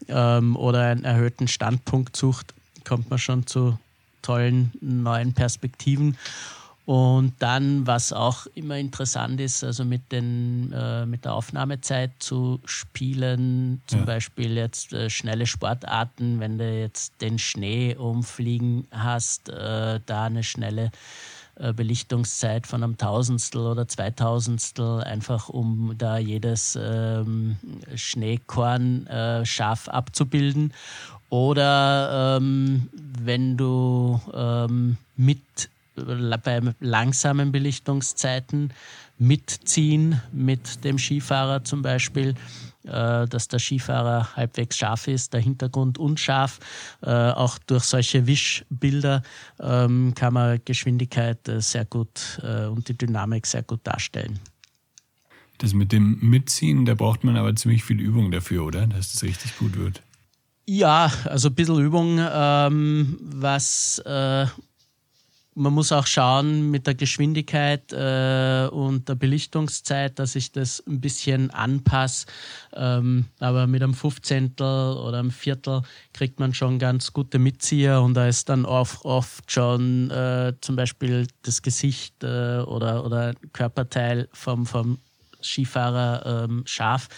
ähm, 0.08 0.56
oder 0.56 0.82
einen 0.82 1.04
erhöhten 1.04 1.48
Standpunkt 1.48 2.16
sucht, 2.16 2.52
kommt 2.84 3.08
man 3.08 3.18
schon 3.18 3.46
zu 3.46 3.78
tollen 4.20 4.72
neuen 4.80 5.32
Perspektiven. 5.32 6.16
Und 6.84 7.34
dann, 7.38 7.86
was 7.86 8.12
auch 8.12 8.46
immer 8.54 8.76
interessant 8.76 9.40
ist, 9.40 9.62
also 9.62 9.84
mit, 9.84 10.10
den, 10.10 10.72
äh, 10.72 11.06
mit 11.06 11.24
der 11.24 11.34
Aufnahmezeit 11.34 12.10
zu 12.18 12.60
spielen, 12.64 13.82
zum 13.86 14.00
ja. 14.00 14.04
Beispiel 14.06 14.56
jetzt 14.56 14.92
äh, 14.92 15.08
schnelle 15.08 15.46
Sportarten, 15.46 16.40
wenn 16.40 16.58
du 16.58 16.80
jetzt 16.80 17.20
den 17.20 17.38
Schnee 17.38 17.94
umfliegen 17.94 18.88
hast, 18.90 19.48
äh, 19.48 20.00
da 20.04 20.24
eine 20.24 20.42
schnelle 20.42 20.90
äh, 21.54 21.72
Belichtungszeit 21.72 22.66
von 22.66 22.82
einem 22.82 22.98
Tausendstel 22.98 23.60
oder 23.60 23.86
Zweitausendstel, 23.86 25.04
einfach 25.04 25.48
um 25.48 25.94
da 25.98 26.18
jedes 26.18 26.76
ähm, 26.80 27.58
Schneekorn 27.94 29.06
äh, 29.06 29.46
scharf 29.46 29.88
abzubilden. 29.88 30.72
Oder 31.28 32.38
ähm, 32.38 32.88
wenn 33.20 33.56
du 33.56 34.20
ähm, 34.34 34.96
mit 35.16 35.68
bei 35.94 36.60
langsamen 36.80 37.52
Belichtungszeiten 37.52 38.72
mitziehen 39.18 40.20
mit 40.32 40.84
dem 40.84 40.98
Skifahrer 40.98 41.64
zum 41.64 41.82
Beispiel, 41.82 42.34
äh, 42.84 43.28
dass 43.28 43.46
der 43.46 43.60
Skifahrer 43.60 44.34
halbwegs 44.34 44.76
scharf 44.76 45.06
ist, 45.06 45.32
der 45.32 45.40
Hintergrund 45.40 45.98
unscharf. 45.98 46.58
Äh, 47.02 47.10
auch 47.10 47.58
durch 47.58 47.84
solche 47.84 48.26
Wischbilder 48.26 49.22
ähm, 49.60 50.14
kann 50.16 50.34
man 50.34 50.60
Geschwindigkeit 50.64 51.46
äh, 51.48 51.60
sehr 51.60 51.84
gut 51.84 52.40
und 52.42 52.88
die 52.88 52.96
Dynamik 52.96 53.46
sehr 53.46 53.62
gut 53.62 53.80
darstellen. 53.84 54.38
Das 55.58 55.74
mit 55.74 55.92
dem 55.92 56.18
Mitziehen, 56.20 56.84
da 56.84 56.94
braucht 56.94 57.22
man 57.22 57.36
aber 57.36 57.54
ziemlich 57.54 57.84
viel 57.84 58.00
Übung 58.00 58.32
dafür, 58.32 58.64
oder? 58.64 58.86
Dass 58.88 59.12
das 59.12 59.22
richtig 59.22 59.56
gut 59.58 59.76
wird. 59.76 60.02
Ja, 60.66 61.12
also 61.24 61.48
ein 61.48 61.54
bisschen 61.54 61.78
Übung, 61.78 62.18
ähm, 62.20 63.18
was 63.20 64.00
äh, 64.04 64.46
man 65.54 65.72
muss 65.72 65.92
auch 65.92 66.06
schauen 66.06 66.70
mit 66.70 66.86
der 66.86 66.94
Geschwindigkeit 66.94 67.92
äh, 67.92 68.68
und 68.70 69.08
der 69.08 69.14
Belichtungszeit, 69.14 70.18
dass 70.18 70.34
ich 70.34 70.52
das 70.52 70.82
ein 70.86 71.00
bisschen 71.00 71.50
anpasse. 71.50 72.26
Ähm, 72.74 73.26
aber 73.38 73.66
mit 73.66 73.82
einem 73.82 73.94
Fünfzehntel 73.94 74.96
oder 74.96 75.18
einem 75.18 75.30
Viertel 75.30 75.82
kriegt 76.14 76.40
man 76.40 76.54
schon 76.54 76.78
ganz 76.78 77.12
gute 77.12 77.38
Mitzieher 77.38 78.00
und 78.00 78.14
da 78.14 78.26
ist 78.26 78.48
dann 78.48 78.64
oft, 78.64 79.04
oft 79.04 79.50
schon 79.50 80.10
äh, 80.10 80.54
zum 80.60 80.76
Beispiel 80.76 81.26
das 81.42 81.60
Gesicht 81.60 82.24
äh, 82.24 82.60
oder, 82.60 83.04
oder 83.04 83.34
Körperteil 83.52 84.28
vom, 84.32 84.64
vom 84.64 84.98
Skifahrer 85.42 86.44
ähm, 86.44 86.62
scharf. 86.64 87.08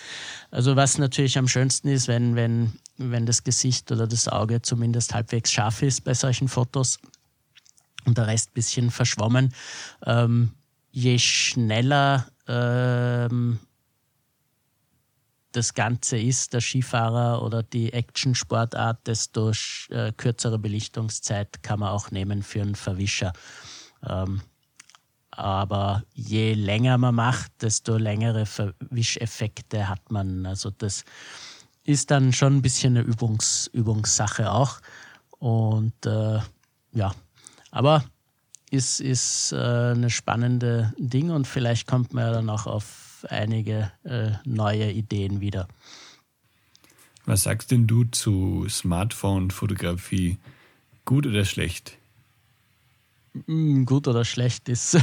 Also 0.50 0.76
was 0.76 0.98
natürlich 0.98 1.38
am 1.38 1.46
schönsten 1.46 1.88
ist, 1.88 2.08
wenn, 2.08 2.34
wenn, 2.34 2.72
wenn 2.96 3.26
das 3.26 3.44
Gesicht 3.44 3.92
oder 3.92 4.06
das 4.06 4.28
Auge 4.28 4.62
zumindest 4.62 5.14
halbwegs 5.14 5.52
scharf 5.52 5.82
ist 5.82 6.02
bei 6.02 6.14
solchen 6.14 6.48
Fotos 6.48 6.98
und 8.06 8.18
der 8.18 8.26
Rest 8.26 8.50
ein 8.50 8.54
bisschen 8.54 8.90
verschwommen. 8.90 9.54
Ähm, 10.04 10.50
je 10.90 11.18
schneller 11.18 12.26
ähm, 12.46 13.58
das 15.52 15.74
Ganze 15.74 16.18
ist, 16.18 16.52
der 16.52 16.60
Skifahrer 16.60 17.42
oder 17.42 17.62
die 17.62 17.92
Action-Sportart, 17.92 19.06
desto 19.06 19.52
äh, 19.90 20.12
kürzere 20.16 20.58
Belichtungszeit 20.58 21.62
kann 21.62 21.80
man 21.80 21.90
auch 21.90 22.10
nehmen 22.10 22.42
für 22.42 22.62
einen 22.62 22.74
Verwischer. 22.74 23.32
Ähm, 24.04 24.42
aber 25.30 26.04
je 26.12 26.54
länger 26.54 26.98
man 26.98 27.14
macht, 27.14 27.62
desto 27.62 27.96
längere 27.96 28.46
Verwischeffekte 28.46 29.88
hat 29.88 30.10
man. 30.10 30.46
Also 30.46 30.70
das 30.70 31.04
ist 31.84 32.10
dann 32.10 32.32
schon 32.32 32.56
ein 32.56 32.62
bisschen 32.62 32.96
eine 32.96 33.06
Übungs, 33.06 33.68
Übungssache 33.72 34.50
auch. 34.50 34.80
Und 35.38 36.06
äh, 36.06 36.38
ja, 36.92 37.12
aber 37.74 38.04
ist, 38.70 39.00
ist 39.00 39.52
äh, 39.52 39.56
eine 39.56 40.08
spannende 40.08 40.94
Ding 40.96 41.30
und 41.30 41.46
vielleicht 41.46 41.86
kommt 41.86 42.14
man 42.14 42.24
ja 42.24 42.32
dann 42.32 42.48
auch 42.48 42.66
auf 42.66 43.26
einige 43.28 43.90
äh, 44.04 44.30
neue 44.44 44.90
Ideen 44.90 45.40
wieder. 45.40 45.66
Was 47.26 47.42
sagst 47.42 47.70
denn 47.70 47.86
du 47.86 48.04
zu 48.04 48.66
Smartphone-Fotografie? 48.68 50.38
Gut 51.04 51.26
oder 51.26 51.44
schlecht? 51.44 51.98
Hm, 53.46 53.86
gut 53.86 54.06
oder 54.06 54.24
schlecht 54.24 54.68
ist. 54.68 54.94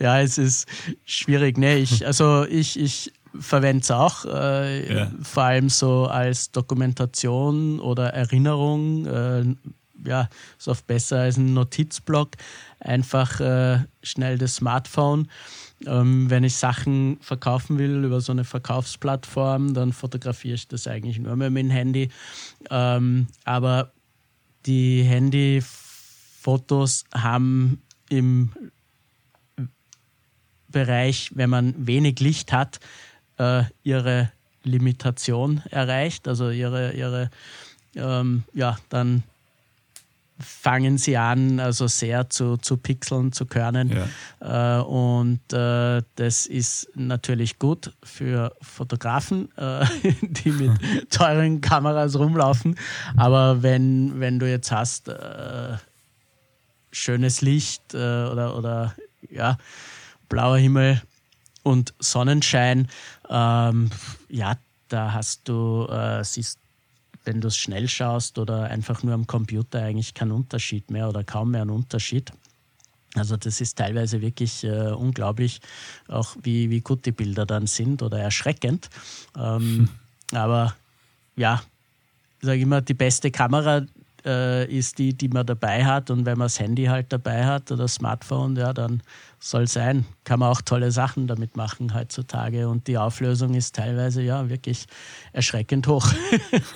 ja, 0.00 0.20
es 0.20 0.36
ist 0.36 0.68
schwierig. 1.06 1.56
Nee, 1.56 1.76
ich, 1.78 2.06
also 2.06 2.44
ich, 2.44 2.78
ich 2.78 3.12
verwende 3.38 3.82
es 3.82 3.90
auch, 3.90 4.26
äh, 4.26 4.94
ja. 4.94 5.12
vor 5.22 5.44
allem 5.44 5.70
so 5.70 6.06
als 6.06 6.50
Dokumentation 6.50 7.80
oder 7.80 8.12
Erinnerung. 8.12 9.06
Äh, 9.06 9.44
ja, 10.08 10.28
ist 10.58 10.68
oft 10.68 10.86
besser 10.86 11.20
als 11.20 11.36
ein 11.36 11.54
Notizblock. 11.54 12.30
Einfach 12.80 13.40
äh, 13.40 13.80
schnell 14.02 14.38
das 14.38 14.56
Smartphone. 14.56 15.28
Ähm, 15.86 16.30
wenn 16.30 16.44
ich 16.44 16.56
Sachen 16.56 17.18
verkaufen 17.20 17.78
will 17.78 18.04
über 18.04 18.20
so 18.20 18.32
eine 18.32 18.44
Verkaufsplattform, 18.44 19.74
dann 19.74 19.92
fotografiere 19.92 20.54
ich 20.54 20.68
das 20.68 20.86
eigentlich 20.86 21.18
nur 21.18 21.36
mit 21.36 21.48
dem 21.48 21.70
Handy. 21.70 22.10
Ähm, 22.70 23.26
aber 23.44 23.92
die 24.66 25.02
Handyfotos 25.02 27.04
haben 27.14 27.82
im 28.08 28.50
Bereich, 30.68 31.30
wenn 31.34 31.50
man 31.50 31.86
wenig 31.86 32.20
Licht 32.20 32.52
hat, 32.52 32.80
äh, 33.38 33.64
ihre 33.82 34.32
Limitation 34.64 35.62
erreicht, 35.70 36.28
also 36.28 36.50
ihre, 36.50 36.92
ihre 36.92 37.30
ähm, 37.94 38.44
ja, 38.52 38.78
dann 38.88 39.22
fangen 40.40 40.98
sie 40.98 41.16
an, 41.16 41.60
also 41.60 41.86
sehr 41.88 42.30
zu, 42.30 42.56
zu 42.56 42.76
pixeln, 42.76 43.32
zu 43.32 43.46
körnen. 43.46 43.92
Ja. 44.40 44.78
Äh, 44.78 44.82
und 44.82 45.52
äh, 45.52 46.02
das 46.16 46.46
ist 46.46 46.88
natürlich 46.94 47.58
gut 47.58 47.92
für 48.02 48.54
Fotografen, 48.62 49.48
äh, 49.56 49.84
die 50.22 50.52
mit 50.52 50.72
teuren 51.10 51.60
Kameras 51.60 52.16
rumlaufen. 52.18 52.78
Aber 53.16 53.62
wenn, 53.62 54.20
wenn 54.20 54.38
du 54.38 54.48
jetzt 54.48 54.70
hast 54.70 55.08
äh, 55.08 55.76
schönes 56.92 57.40
Licht 57.40 57.94
äh, 57.94 57.96
oder, 57.96 58.56
oder 58.56 58.94
ja, 59.30 59.58
blauer 60.28 60.58
Himmel 60.58 61.02
und 61.62 61.94
Sonnenschein, 61.98 62.88
ähm, 63.28 63.90
ja, 64.28 64.56
da 64.88 65.12
hast 65.12 65.48
du, 65.48 65.86
äh, 65.86 66.24
siehst 66.24 66.58
wenn 67.28 67.42
du 67.42 67.48
es 67.48 67.58
schnell 67.58 67.88
schaust 67.88 68.38
oder 68.38 68.64
einfach 68.64 69.02
nur 69.02 69.12
am 69.12 69.26
Computer 69.26 69.82
eigentlich 69.82 70.14
keinen 70.14 70.32
Unterschied 70.32 70.90
mehr 70.90 71.10
oder 71.10 71.24
kaum 71.24 71.50
mehr 71.50 71.62
einen 71.62 71.70
Unterschied. 71.70 72.32
Also 73.14 73.36
das 73.36 73.60
ist 73.60 73.76
teilweise 73.76 74.22
wirklich 74.22 74.64
äh, 74.64 74.92
unglaublich, 74.92 75.60
auch 76.08 76.36
wie, 76.42 76.70
wie 76.70 76.80
gut 76.80 77.04
die 77.04 77.12
Bilder 77.12 77.44
dann 77.44 77.66
sind 77.66 78.02
oder 78.02 78.18
erschreckend. 78.18 78.88
Ähm, 79.36 79.88
hm. 80.32 80.38
Aber 80.38 80.74
ja, 81.36 81.62
ich 82.40 82.46
sage 82.46 82.60
immer, 82.60 82.80
die 82.80 82.94
beste 82.94 83.30
Kamera 83.30 83.82
äh, 84.28 84.70
ist 84.70 84.98
die, 84.98 85.16
die 85.16 85.28
man 85.28 85.46
dabei 85.46 85.84
hat. 85.84 86.10
Und 86.10 86.26
wenn 86.26 86.36
man 86.38 86.46
das 86.46 86.60
Handy 86.60 86.84
halt 86.84 87.12
dabei 87.12 87.46
hat 87.46 87.72
oder 87.72 87.88
Smartphone, 87.88 88.56
ja, 88.56 88.72
dann 88.72 89.02
soll 89.40 89.66
sein. 89.66 90.04
Kann 90.24 90.40
man 90.40 90.50
auch 90.50 90.60
tolle 90.60 90.92
Sachen 90.92 91.26
damit 91.26 91.56
machen 91.56 91.94
heutzutage. 91.94 92.68
Und 92.68 92.86
die 92.86 92.98
Auflösung 92.98 93.54
ist 93.54 93.74
teilweise 93.74 94.22
ja 94.22 94.48
wirklich 94.50 94.86
erschreckend 95.32 95.86
hoch. 95.86 96.12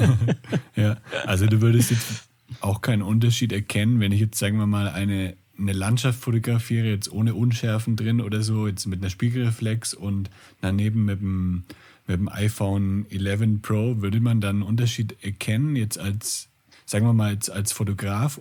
ja, 0.76 0.96
also 1.26 1.46
du 1.46 1.60
würdest 1.60 1.90
jetzt 1.90 2.28
auch 2.60 2.80
keinen 2.80 3.02
Unterschied 3.02 3.52
erkennen, 3.52 4.00
wenn 4.00 4.12
ich 4.12 4.20
jetzt, 4.20 4.38
sagen 4.38 4.58
wir 4.58 4.66
mal, 4.66 4.88
eine, 4.88 5.36
eine 5.58 5.72
Landschaft 5.72 6.20
fotografiere, 6.20 6.88
jetzt 6.88 7.12
ohne 7.12 7.34
Unschärfen 7.34 7.96
drin 7.96 8.20
oder 8.20 8.42
so, 8.42 8.66
jetzt 8.66 8.86
mit 8.86 9.00
einer 9.00 9.10
Spiegelreflex 9.10 9.94
und 9.94 10.30
daneben 10.60 11.04
mit 11.04 11.20
dem, 11.20 11.64
mit 12.06 12.18
dem 12.18 12.28
iPhone 12.28 13.06
11 13.10 13.62
Pro, 13.62 14.00
würde 14.00 14.20
man 14.20 14.40
dann 14.40 14.56
einen 14.56 14.62
Unterschied 14.62 15.16
erkennen, 15.22 15.76
jetzt 15.76 15.98
als, 15.98 16.48
sagen 16.92 17.06
wir 17.06 17.12
mal, 17.12 17.30
als, 17.30 17.50
als 17.50 17.72
Fotograf 17.72 18.40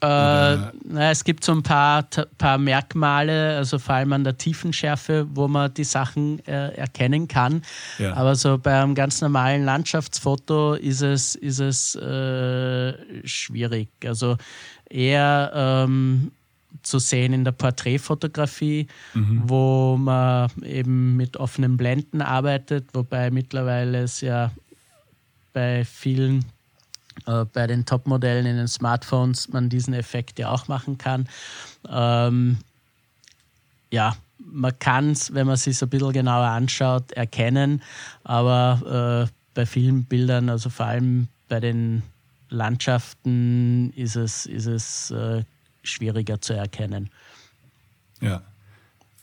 äh, 0.00 0.06
na, 0.06 1.10
es 1.10 1.24
gibt 1.24 1.42
so 1.42 1.50
ein 1.50 1.64
paar, 1.64 2.04
paar 2.38 2.56
Merkmale, 2.56 3.56
also 3.56 3.80
vor 3.80 3.96
allem 3.96 4.12
an 4.12 4.22
der 4.22 4.38
Tiefenschärfe, 4.38 5.26
wo 5.34 5.48
man 5.48 5.74
die 5.74 5.82
Sachen 5.82 6.38
äh, 6.46 6.68
erkennen 6.76 7.26
kann. 7.26 7.62
Ja. 7.98 8.14
Aber 8.14 8.36
so 8.36 8.58
bei 8.58 8.80
einem 8.80 8.94
ganz 8.94 9.20
normalen 9.20 9.64
Landschaftsfoto 9.64 10.74
ist 10.74 11.02
es, 11.02 11.34
ist 11.34 11.58
es 11.58 11.96
äh, 11.96 12.94
schwierig. 13.26 13.88
Also 14.04 14.36
eher 14.88 15.50
ähm, 15.52 16.30
zu 16.82 17.00
sehen 17.00 17.32
in 17.32 17.42
der 17.42 17.52
Porträtfotografie, 17.52 18.86
mhm. 19.14 19.42
wo 19.46 19.96
man 19.96 20.48
eben 20.62 21.16
mit 21.16 21.38
offenen 21.38 21.76
Blenden 21.76 22.22
arbeitet, 22.22 22.86
wobei 22.92 23.32
mittlerweile 23.32 24.02
es 24.02 24.20
ja 24.20 24.52
bei 25.52 25.84
vielen 25.84 26.44
äh, 27.28 27.44
bei 27.52 27.66
den 27.66 27.84
Top-Modellen 27.84 28.46
in 28.46 28.56
den 28.56 28.68
Smartphones 28.68 29.48
man 29.48 29.68
diesen 29.68 29.92
Effekt 29.92 30.38
ja 30.38 30.50
auch 30.50 30.66
machen 30.66 30.96
kann. 30.96 31.28
Ähm, 31.88 32.58
ja, 33.90 34.16
man 34.38 34.78
kann 34.78 35.10
es, 35.10 35.34
wenn 35.34 35.46
man 35.46 35.54
es 35.54 35.64
sich 35.64 35.76
so 35.76 35.86
ein 35.86 35.90
bisschen 35.90 36.12
genauer 36.12 36.46
anschaut, 36.46 37.12
erkennen, 37.12 37.82
aber 38.24 39.28
äh, 39.28 39.32
bei 39.54 39.66
vielen 39.66 40.04
Bildern, 40.04 40.48
also 40.48 40.70
vor 40.70 40.86
allem 40.86 41.28
bei 41.48 41.60
den 41.60 42.02
Landschaften, 42.48 43.92
ist 43.94 44.16
es, 44.16 44.46
ist 44.46 44.66
es 44.66 45.10
äh, 45.10 45.44
schwieriger 45.82 46.40
zu 46.40 46.54
erkennen. 46.54 47.10
Ja, 48.20 48.42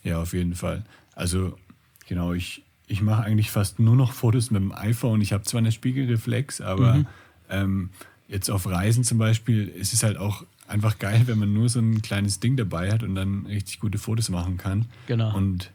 ja, 0.04 0.20
auf 0.20 0.32
jeden 0.32 0.54
Fall. 0.54 0.84
Also 1.14 1.58
genau, 2.06 2.34
ich, 2.34 2.62
ich 2.86 3.02
mache 3.02 3.24
eigentlich 3.24 3.50
fast 3.50 3.80
nur 3.80 3.96
noch 3.96 4.12
Fotos 4.12 4.52
mit 4.52 4.62
dem 4.62 4.72
iPhone. 4.72 5.20
Ich 5.20 5.32
habe 5.32 5.42
zwar 5.42 5.58
eine 5.58 5.72
Spiegelreflex, 5.72 6.60
aber 6.60 6.94
mhm. 6.94 7.06
Ähm, 7.50 7.90
jetzt 8.28 8.50
auf 8.50 8.66
Reisen 8.66 9.04
zum 9.04 9.18
Beispiel 9.18 9.68
ist 9.68 9.92
es 9.92 10.02
halt 10.02 10.16
auch 10.16 10.44
einfach 10.66 10.98
geil, 10.98 11.22
wenn 11.26 11.38
man 11.38 11.52
nur 11.52 11.68
so 11.68 11.78
ein 11.78 12.02
kleines 12.02 12.40
Ding 12.40 12.56
dabei 12.56 12.92
hat 12.92 13.02
und 13.02 13.14
dann 13.14 13.46
richtig 13.46 13.80
gute 13.80 13.98
Fotos 13.98 14.28
machen 14.28 14.56
kann. 14.56 14.86
Genau. 15.06 15.34
Und 15.34 15.70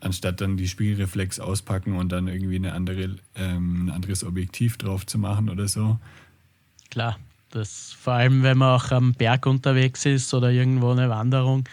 anstatt 0.00 0.40
dann 0.40 0.56
die 0.56 0.68
Spiegelreflex 0.68 1.40
auspacken 1.40 1.96
und 1.96 2.10
dann 2.12 2.28
irgendwie 2.28 2.56
eine 2.56 2.74
andere, 2.74 3.16
ähm, 3.34 3.86
ein 3.86 3.90
anderes 3.90 4.22
Objektiv 4.22 4.76
drauf 4.76 5.06
zu 5.06 5.18
machen 5.18 5.48
oder 5.48 5.66
so. 5.66 5.98
Klar, 6.90 7.18
das 7.50 7.92
vor 7.92 8.14
allem, 8.14 8.42
wenn 8.42 8.58
man 8.58 8.76
auch 8.76 8.90
am 8.90 9.14
Berg 9.14 9.46
unterwegs 9.46 10.04
ist 10.06 10.32
oder 10.34 10.50
irgendwo 10.50 10.90
eine 10.90 11.08
Wanderung, 11.08 11.68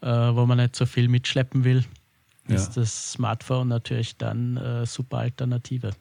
äh, 0.00 0.08
wo 0.08 0.44
man 0.46 0.58
nicht 0.58 0.76
so 0.76 0.84
viel 0.84 1.08
mitschleppen 1.08 1.64
will, 1.64 1.84
ja. 2.48 2.56
ist 2.56 2.76
das 2.76 3.12
Smartphone 3.12 3.68
natürlich 3.68 4.16
dann 4.16 4.56
äh, 4.56 4.86
super 4.86 5.18
Alternative. 5.18 5.92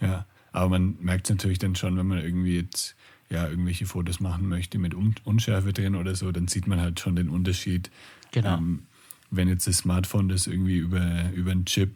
Ja, 0.00 0.26
aber 0.58 0.70
man 0.70 0.96
merkt 1.00 1.26
es 1.26 1.30
natürlich 1.30 1.58
dann 1.58 1.74
schon, 1.74 1.96
wenn 1.96 2.06
man 2.06 2.18
irgendwie 2.18 2.56
jetzt 2.56 2.96
ja, 3.30 3.46
irgendwelche 3.48 3.86
Fotos 3.86 4.20
machen 4.20 4.48
möchte 4.48 4.78
mit 4.78 4.94
Unschärfe 4.94 5.72
drin 5.72 5.94
oder 5.94 6.14
so, 6.14 6.32
dann 6.32 6.48
sieht 6.48 6.66
man 6.66 6.80
halt 6.80 7.00
schon 7.00 7.16
den 7.16 7.28
Unterschied. 7.28 7.90
Genau. 8.32 8.56
Ähm, 8.56 8.84
wenn 9.30 9.48
jetzt 9.48 9.66
das 9.66 9.78
Smartphone 9.78 10.28
das 10.28 10.46
irgendwie 10.46 10.78
über, 10.78 11.30
über 11.34 11.50
einen 11.50 11.66
Chip 11.66 11.92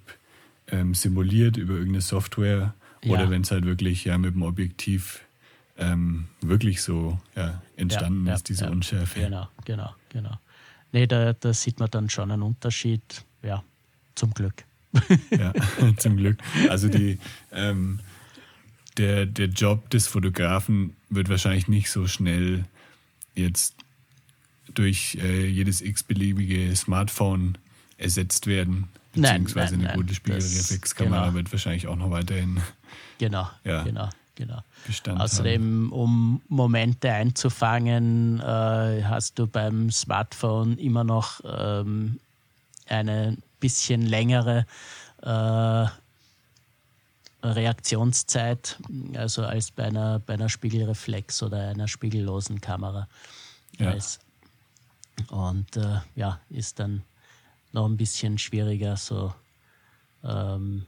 ähm, 0.69 0.95
simuliert, 0.95 1.57
über 1.57 1.75
irgendeine 1.75 2.03
Software, 2.03 2.75
ja. 3.03 3.13
oder 3.13 3.31
wenn 3.31 3.43
es 3.43 3.51
halt 3.51 3.65
wirklich 3.65 4.05
ja 4.05 4.19
mit 4.19 4.35
dem 4.35 4.43
Objektiv 4.43 5.21
ähm, 5.79 6.27
wirklich 6.41 6.83
so 6.83 7.19
ja, 7.35 7.63
entstanden 7.77 8.27
ja, 8.27 8.35
ist, 8.35 8.49
diese 8.49 8.71
Unschärfe. 8.71 9.21
Genau, 9.21 9.49
genau, 9.65 9.95
genau. 10.11 10.39
Nee, 10.93 11.07
da, 11.07 11.33
da 11.33 11.55
sieht 11.55 11.81
man 11.81 11.91
dann 11.91 12.11
schon 12.11 12.31
einen 12.31 12.43
Unterschied, 12.43 13.25
ja, 13.43 13.65
zum 14.15 14.35
Glück. 14.35 14.65
ja, 15.31 15.55
zum 15.97 16.19
Glück. 16.19 16.37
Also 16.69 16.89
die, 16.89 17.19
ähm, 17.51 18.01
der, 18.99 19.27
der 19.27 19.47
Job 19.47 19.89
des 19.91 20.07
Fotografen 20.07 20.97
wird 21.09 21.29
wahrscheinlich 21.29 21.69
nicht 21.69 21.91
so 21.91 22.07
schnell 22.07 22.65
jetzt 23.35 23.75
durch 24.75 25.19
äh, 25.23 25.47
jedes 25.47 25.81
x-beliebige 25.81 26.75
Smartphone 26.77 27.59
ersetzt 27.99 28.47
werden. 28.47 28.89
Beziehungsweise 29.15 29.75
nein, 29.75 29.85
nein, 29.85 29.91
eine 29.91 30.03
gute 30.03 30.15
Spiegelreflexkamera 30.15 31.25
genau. 31.25 31.35
wird 31.35 31.53
wahrscheinlich 31.53 31.87
auch 31.87 31.97
noch 31.97 32.11
weiterhin. 32.11 32.61
Genau, 33.19 33.49
ja, 33.65 33.83
genau, 33.83 34.09
genau. 34.35 34.63
Bestand 34.87 35.21
Außerdem, 35.21 35.63
haben. 35.63 35.93
um 35.93 36.43
Momente 36.49 37.13
einzufangen, 37.13 38.41
äh, 38.41 39.05
hast 39.05 39.39
du 39.39 39.47
beim 39.47 39.91
Smartphone 39.91 40.79
immer 40.79 41.05
noch 41.05 41.41
ähm, 41.45 42.19
eine 42.89 43.37
bisschen 43.61 44.03
längere 44.03 44.67
äh, 45.23 45.87
Reaktionszeit, 47.43 48.79
also 49.15 49.45
als 49.45 49.71
bei 49.71 49.85
einer, 49.85 50.21
bei 50.21 50.35
einer 50.35 50.49
Spiegelreflex 50.49 51.43
oder 51.43 51.69
einer 51.69 51.89
spiegellosen 51.89 52.61
Kamera. 52.61 53.09
Ja. 53.79 53.97
Und 55.31 55.77
äh, 55.77 56.01
ja, 56.15 56.41
ist 56.49 56.79
dann 56.79 57.03
noch 57.73 57.87
ein 57.87 57.97
bisschen 57.97 58.39
schwieriger, 58.39 58.97
so 58.97 59.35
ähm, 60.25 60.87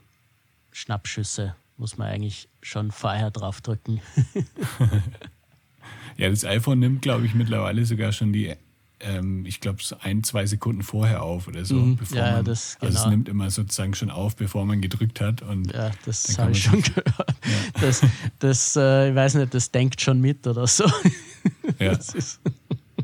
Schnappschüsse 0.72 1.54
muss 1.76 1.98
man 1.98 2.08
eigentlich 2.08 2.48
schon 2.62 2.90
vorher 2.92 3.30
draufdrücken. 3.30 4.00
ja, 6.16 6.30
das 6.30 6.44
iPhone 6.44 6.78
nimmt, 6.78 7.02
glaube 7.02 7.26
ich, 7.26 7.34
mittlerweile 7.34 7.84
sogar 7.84 8.12
schon 8.12 8.32
die, 8.32 8.54
ähm, 9.00 9.44
ich 9.44 9.60
glaube, 9.60 9.82
so 9.82 9.96
ein, 10.00 10.22
zwei 10.24 10.46
Sekunden 10.46 10.82
vorher 10.82 11.22
auf 11.22 11.46
oder 11.48 11.64
so. 11.64 11.74
Mhm, 11.76 11.96
bevor 11.96 12.16
ja, 12.18 12.32
man, 12.32 12.44
das- 12.44 12.76
Also 12.80 12.94
es 12.96 13.02
genau. 13.02 13.10
nimmt 13.10 13.28
immer 13.28 13.50
sozusagen 13.50 13.94
schon 13.94 14.10
auf, 14.10 14.36
bevor 14.36 14.64
man 14.66 14.80
gedrückt 14.80 15.20
hat. 15.20 15.42
Und 15.42 15.72
Ja, 15.72 15.90
das 16.04 16.38
habe 16.38 16.52
ich 16.52 16.62
schon 16.62 16.80
gehört. 16.82 17.06
Das, 17.80 18.00
das 18.38 18.76
äh, 18.76 19.10
ich 19.10 19.14
weiß 19.14 19.34
nicht, 19.34 19.52
das 19.52 19.70
denkt 19.70 20.00
schon 20.00 20.20
mit 20.20 20.46
oder 20.46 20.66
so. 20.66 20.84
ja, 21.78 21.94
Das 21.94 22.14
ist, 22.14 22.40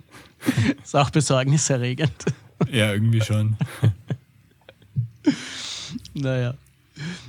ist 0.85 0.97
auch 0.97 1.11
besorgniserregend. 1.11 2.13
ja, 2.71 2.93
irgendwie 2.93 3.21
schon. 3.21 3.57
Naja, 6.15 6.55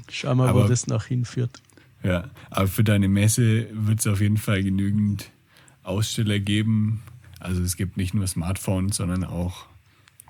schauen 0.10 0.38
wir, 0.38 0.46
wo 0.54 0.60
Aber- 0.62 0.68
das 0.70 0.88
noch 0.88 1.06
hinführt. 1.06 1.62
Ja, 2.04 2.30
aber 2.50 2.68
für 2.68 2.84
deine 2.84 3.08
Messe 3.08 3.68
wird 3.74 4.00
es 4.00 4.08
auf 4.08 4.22
jeden 4.22 4.38
Fall 4.38 4.64
genügend 4.64 5.30
Aussteller 5.84 6.40
geben. 6.40 7.04
Also 7.42 7.62
es 7.62 7.76
gibt 7.76 7.98
nicht 7.98 8.14
nur 8.14 8.28
Smartphones, 8.28 8.98
sondern 8.98 9.24
auch 9.24 9.66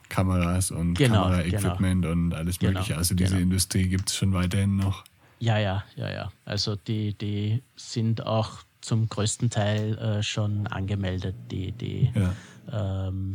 Kameras 0.10 0.72
und 0.72 0.96
Genau, 0.96 1.24
Kameraequipment 1.24 2.06
und 2.06 2.34
alles 2.34 2.60
Genau, 2.60 2.74
Mögliche. 2.74 2.98
Also 2.98 3.16
diese 3.16 3.36
genau. 3.36 3.44
Industrie 3.44 3.88
gibt 3.88 4.10
es 4.10 4.16
schon 4.16 4.34
weiterhin 4.34 4.76
noch. 4.76 5.04
Ja, 5.40 5.58
ja, 5.58 5.84
ja, 5.96 6.12
ja. 6.12 6.32
Also 6.46 6.76
die, 6.76 7.14
die 7.14 7.64
sind 7.76 8.26
auch 8.26 8.60
zum 8.82 9.08
größten 9.08 9.50
Teil 9.50 9.98
äh, 9.98 10.24
schon 10.24 10.68
angemeldet, 10.68 11.36
die, 11.50 11.72
die, 11.72 12.12
Ja, 12.14 13.08
ähm, 13.08 13.34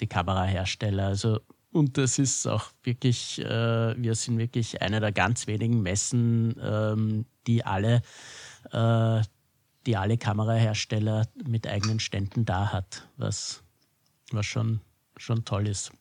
die 0.00 0.06
Kamerahersteller. 0.06 1.06
Also 1.06 1.40
und 1.74 1.98
das 1.98 2.20
ist 2.20 2.46
auch 2.46 2.66
wirklich, 2.84 3.40
äh, 3.40 4.00
wir 4.00 4.14
sind 4.14 4.38
wirklich 4.38 4.80
eine 4.80 5.00
der 5.00 5.10
ganz 5.10 5.48
wenigen 5.48 5.82
Messen, 5.82 6.54
ähm, 6.62 7.24
die 7.48 7.66
alle, 7.66 8.02
äh, 8.70 9.22
die 9.86 9.96
alle 9.96 10.16
Kamerahersteller 10.16 11.28
mit 11.44 11.66
eigenen 11.66 12.00
Ständen 12.00 12.44
da 12.44 12.72
hat, 12.72 13.06
was, 13.16 13.62
was 14.30 14.46
schon, 14.46 14.80
schon 15.16 15.44
toll 15.44 15.66
ist. 15.66 15.92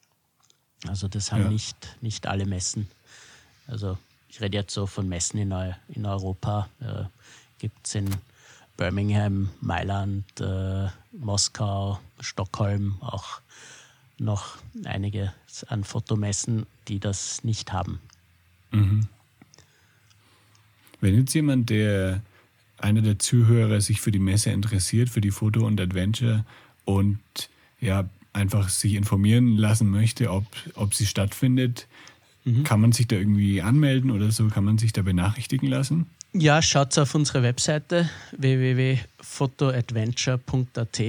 Also 0.87 1.07
das 1.07 1.31
haben 1.31 1.43
Ja. 1.43 1.49
nicht, 1.49 1.97
nicht 2.01 2.27
alle 2.27 2.45
Messen. 2.45 2.89
Also 3.67 3.97
ich 4.29 4.41
rede 4.41 4.57
jetzt 4.57 4.73
so 4.73 4.85
von 4.87 5.07
Messen 5.07 5.39
in, 5.39 5.73
in 5.89 6.05
Europa. 6.05 6.69
Äh, 6.79 7.03
Gibt 7.59 7.87
es 7.87 7.95
in 7.95 8.09
Birmingham, 8.75 9.49
Mailand, 9.61 10.25
äh, 10.41 10.87
Moskau, 11.11 11.99
Stockholm 12.19 12.97
auch 13.01 13.41
noch 14.17 14.57
einige 14.85 15.33
an 15.67 15.83
Fotomessen, 15.83 16.65
die 16.87 16.99
das 16.99 17.43
nicht 17.43 17.71
haben. 17.71 17.99
Wenn 20.99 21.17
jetzt 21.19 21.33
jemand, 21.33 21.69
der 21.69 22.21
einer 22.77 23.01
der 23.01 23.19
Zuhörer 23.19 23.81
sich 23.81 24.01
für 24.01 24.11
die 24.11 24.19
Messe 24.19 24.51
interessiert, 24.51 25.09
für 25.09 25.21
die 25.21 25.31
Foto 25.31 25.65
und 25.65 25.79
Adventure 25.79 26.45
und 26.85 27.19
ja, 27.79 28.09
einfach 28.33 28.67
sich 28.69 28.95
informieren 28.95 29.57
lassen 29.57 29.89
möchte, 29.89 30.31
ob, 30.31 30.45
ob 30.75 30.93
sie 30.93 31.05
stattfindet, 31.05 31.87
kann 32.65 32.81
man 32.81 32.91
sich 32.91 33.07
da 33.07 33.15
irgendwie 33.15 33.61
anmelden 33.61 34.11
oder 34.11 34.29
so? 34.31 34.45
Kann 34.47 34.65
man 34.65 34.77
sich 34.77 34.91
da 34.91 35.01
benachrichtigen 35.01 35.69
lassen? 35.69 36.07
Ja, 36.33 36.61
schaut 36.61 36.97
auf 36.97 37.15
unsere 37.15 37.41
Webseite 37.41 38.09
www.photoadventure.at. 38.37 41.01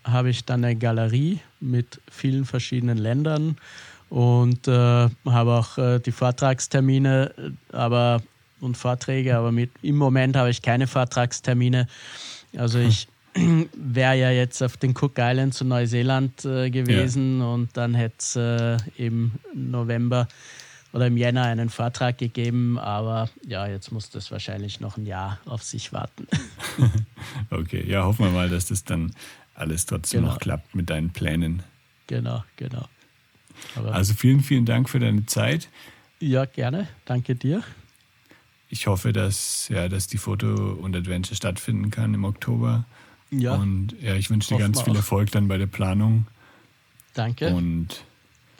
habe 0.04 0.30
ich 0.30 0.46
dann 0.46 0.64
eine 0.64 0.76
Galerie 0.76 1.40
mit 1.60 2.02
vielen 2.10 2.46
verschiedenen 2.46 2.98
Ländern 2.98 3.58
und 4.10 4.68
äh, 4.68 4.72
habe 4.72 5.52
auch 5.52 5.78
äh, 5.78 6.00
die 6.00 6.12
Vortragstermine 6.12 7.34
aber, 7.72 8.22
und 8.60 8.78
Vorträge, 8.78 9.36
aber 9.36 9.52
mit, 9.52 9.72
im 9.82 9.98
Moment 9.98 10.36
habe 10.36 10.50
ich 10.50 10.62
keine 10.62 10.88
Vortragstermine. 10.88 11.88
Also 12.56 12.80
ich 12.80 13.08
wäre 13.74 14.16
ja 14.18 14.32
jetzt 14.32 14.62
auf 14.62 14.78
den 14.78 14.92
Cook 14.96 15.18
Islands 15.18 15.58
zu 15.58 15.66
Neuseeland 15.66 16.46
äh, 16.46 16.70
gewesen 16.70 17.42
und 17.42 17.76
dann 17.76 17.94
hätte 17.96 18.16
es 18.20 18.36
äh, 18.36 18.78
im 18.98 19.32
November 19.54 20.28
oder 20.94 21.08
im 21.08 21.18
Jänner 21.18 21.44
einen 21.46 21.70
Vortrag 21.70 22.20
gegeben, 22.20 22.78
aber 22.78 23.28
ja, 23.48 23.66
jetzt 23.68 23.92
muss 23.92 24.12
das 24.12 24.30
wahrscheinlich 24.32 24.80
noch 24.80 24.98
ein 24.98 25.08
Jahr 25.08 25.40
auf 25.46 25.64
sich 25.64 25.92
warten. 25.94 26.28
Okay, 27.50 27.84
ja, 27.88 28.04
hoffen 28.04 28.26
wir 28.26 28.32
mal, 28.32 28.50
dass 28.50 28.68
das 28.68 28.84
dann 28.84 29.12
alles 29.56 29.86
trotzdem 29.86 30.22
Genau. 30.22 30.34
noch 30.34 30.40
klappt 30.40 30.76
mit 30.76 30.90
deinen 30.90 31.12
Plänen. 31.12 31.64
genau, 32.08 32.44
genau. 32.58 32.88
Aber 33.76 33.94
Also 33.94 34.14
vielen, 34.14 34.42
vielen 34.42 34.66
Dank 34.66 34.90
für 34.90 35.00
deine 35.00 35.26
Zeit. 35.26 35.70
ja, 36.20 36.46
gerne. 36.46 36.88
Danke 37.06 37.36
dir. 37.36 37.64
Ich 38.70 38.88
hoffe, 38.88 39.14
dass, 39.14 39.68
ja, 39.70 39.88
dass 39.88 40.08
die 40.08 40.18
Foto 40.18 40.74
und 40.74 40.96
Adventure 40.96 41.36
stattfinden 41.36 41.92
kann 41.92 42.14
im 42.14 42.26
Oktober. 42.26 42.86
Ja, 43.40 43.56
Und 43.56 43.96
ja, 44.02 44.16
ich 44.16 44.30
wünsche 44.30 44.54
dir 44.54 44.60
ganz 44.60 44.82
viel. 44.82 44.96
Erfolg 44.96 45.32
dann 45.32 45.48
bei 45.48 45.58
der 45.58 45.68
Planung. 45.68 46.28
danke. 47.14 47.54
Und 47.54 48.04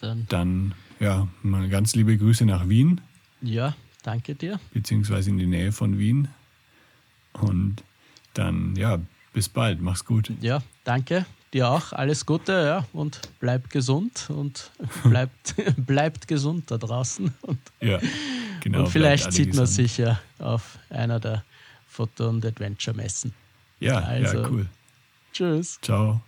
Dann, 0.02 0.26
dann, 0.30 0.74
ja, 1.00 1.28
mal 1.44 1.68
ganz 1.70 1.96
liebe 1.96 2.18
Grüße 2.18 2.46
nach 2.46 2.68
Wien, 2.70 3.00
ja, 3.42 3.76
danke 4.04 4.36
dir. 4.36 4.60
beziehungsweise 4.74 5.30
in 5.30 5.38
die 5.38 5.46
Nähe 5.48 5.72
von 5.72 5.98
Wien. 5.98 6.28
Und 7.34 7.78
dann, 8.34 8.76
ja, 8.76 9.00
bis 9.34 9.50
bald. 9.50 9.82
Mach's 9.82 10.06
gut. 10.06 10.32
Ja, 10.42 10.62
danke. 10.84 11.26
Dir 11.54 11.70
auch. 11.70 11.94
Alles 11.94 12.26
Gute, 12.26 12.52
ja. 12.52 12.86
Und 12.94 13.22
bleibt 13.40 13.70
gesund 13.70 14.28
und 14.30 14.72
bleibt, 15.04 15.56
bleibt 15.78 16.28
gesund 16.28 16.70
da 16.72 16.78
draußen. 16.78 17.32
Und, 17.42 17.60
Ja, 17.80 18.00
genau. 18.62 18.80
und 18.82 18.90
vielleicht 18.90 19.32
sieht 19.32 19.54
man 19.56 19.66
gesund. 19.66 19.70
sich 19.70 19.98
ja 19.98 20.20
auf 20.40 20.78
einer 20.90 21.20
der 21.20 21.44
Foto- 21.88 22.30
und 22.30 22.46
Adventure-Messen. 22.46 23.34
Ja, 23.84 24.00
Also. 24.00 24.42
ja, 24.42 24.50
cool. 24.50 24.66
Tschüss. 25.34 25.80
Ciao. 25.82 26.22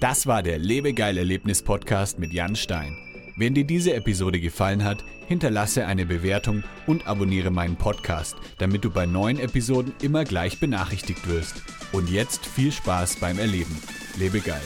Das 0.00 0.26
war 0.26 0.42
der 0.42 0.58
Lebegeil 0.58 1.18
Erlebnis 1.18 1.62
Podcast 1.62 2.18
mit 2.18 2.32
Jan 2.32 2.54
Stein. 2.54 2.96
Wenn 3.36 3.54
dir 3.54 3.64
diese 3.64 3.94
Episode 3.94 4.40
gefallen 4.40 4.84
hat, 4.84 5.04
hinterlasse 5.26 5.86
eine 5.86 6.06
Bewertung 6.06 6.64
und 6.86 7.06
abonniere 7.06 7.50
meinen 7.50 7.76
Podcast, 7.76 8.36
damit 8.58 8.84
du 8.84 8.90
bei 8.90 9.06
neuen 9.06 9.38
Episoden 9.38 9.92
immer 10.02 10.24
gleich 10.24 10.58
benachrichtigt 10.60 11.28
wirst. 11.28 11.62
Und 11.92 12.10
jetzt 12.10 12.46
viel 12.46 12.72
Spaß 12.72 13.16
beim 13.16 13.38
Erleben. 13.38 13.76
Lebe 14.18 14.40
geil. 14.40 14.62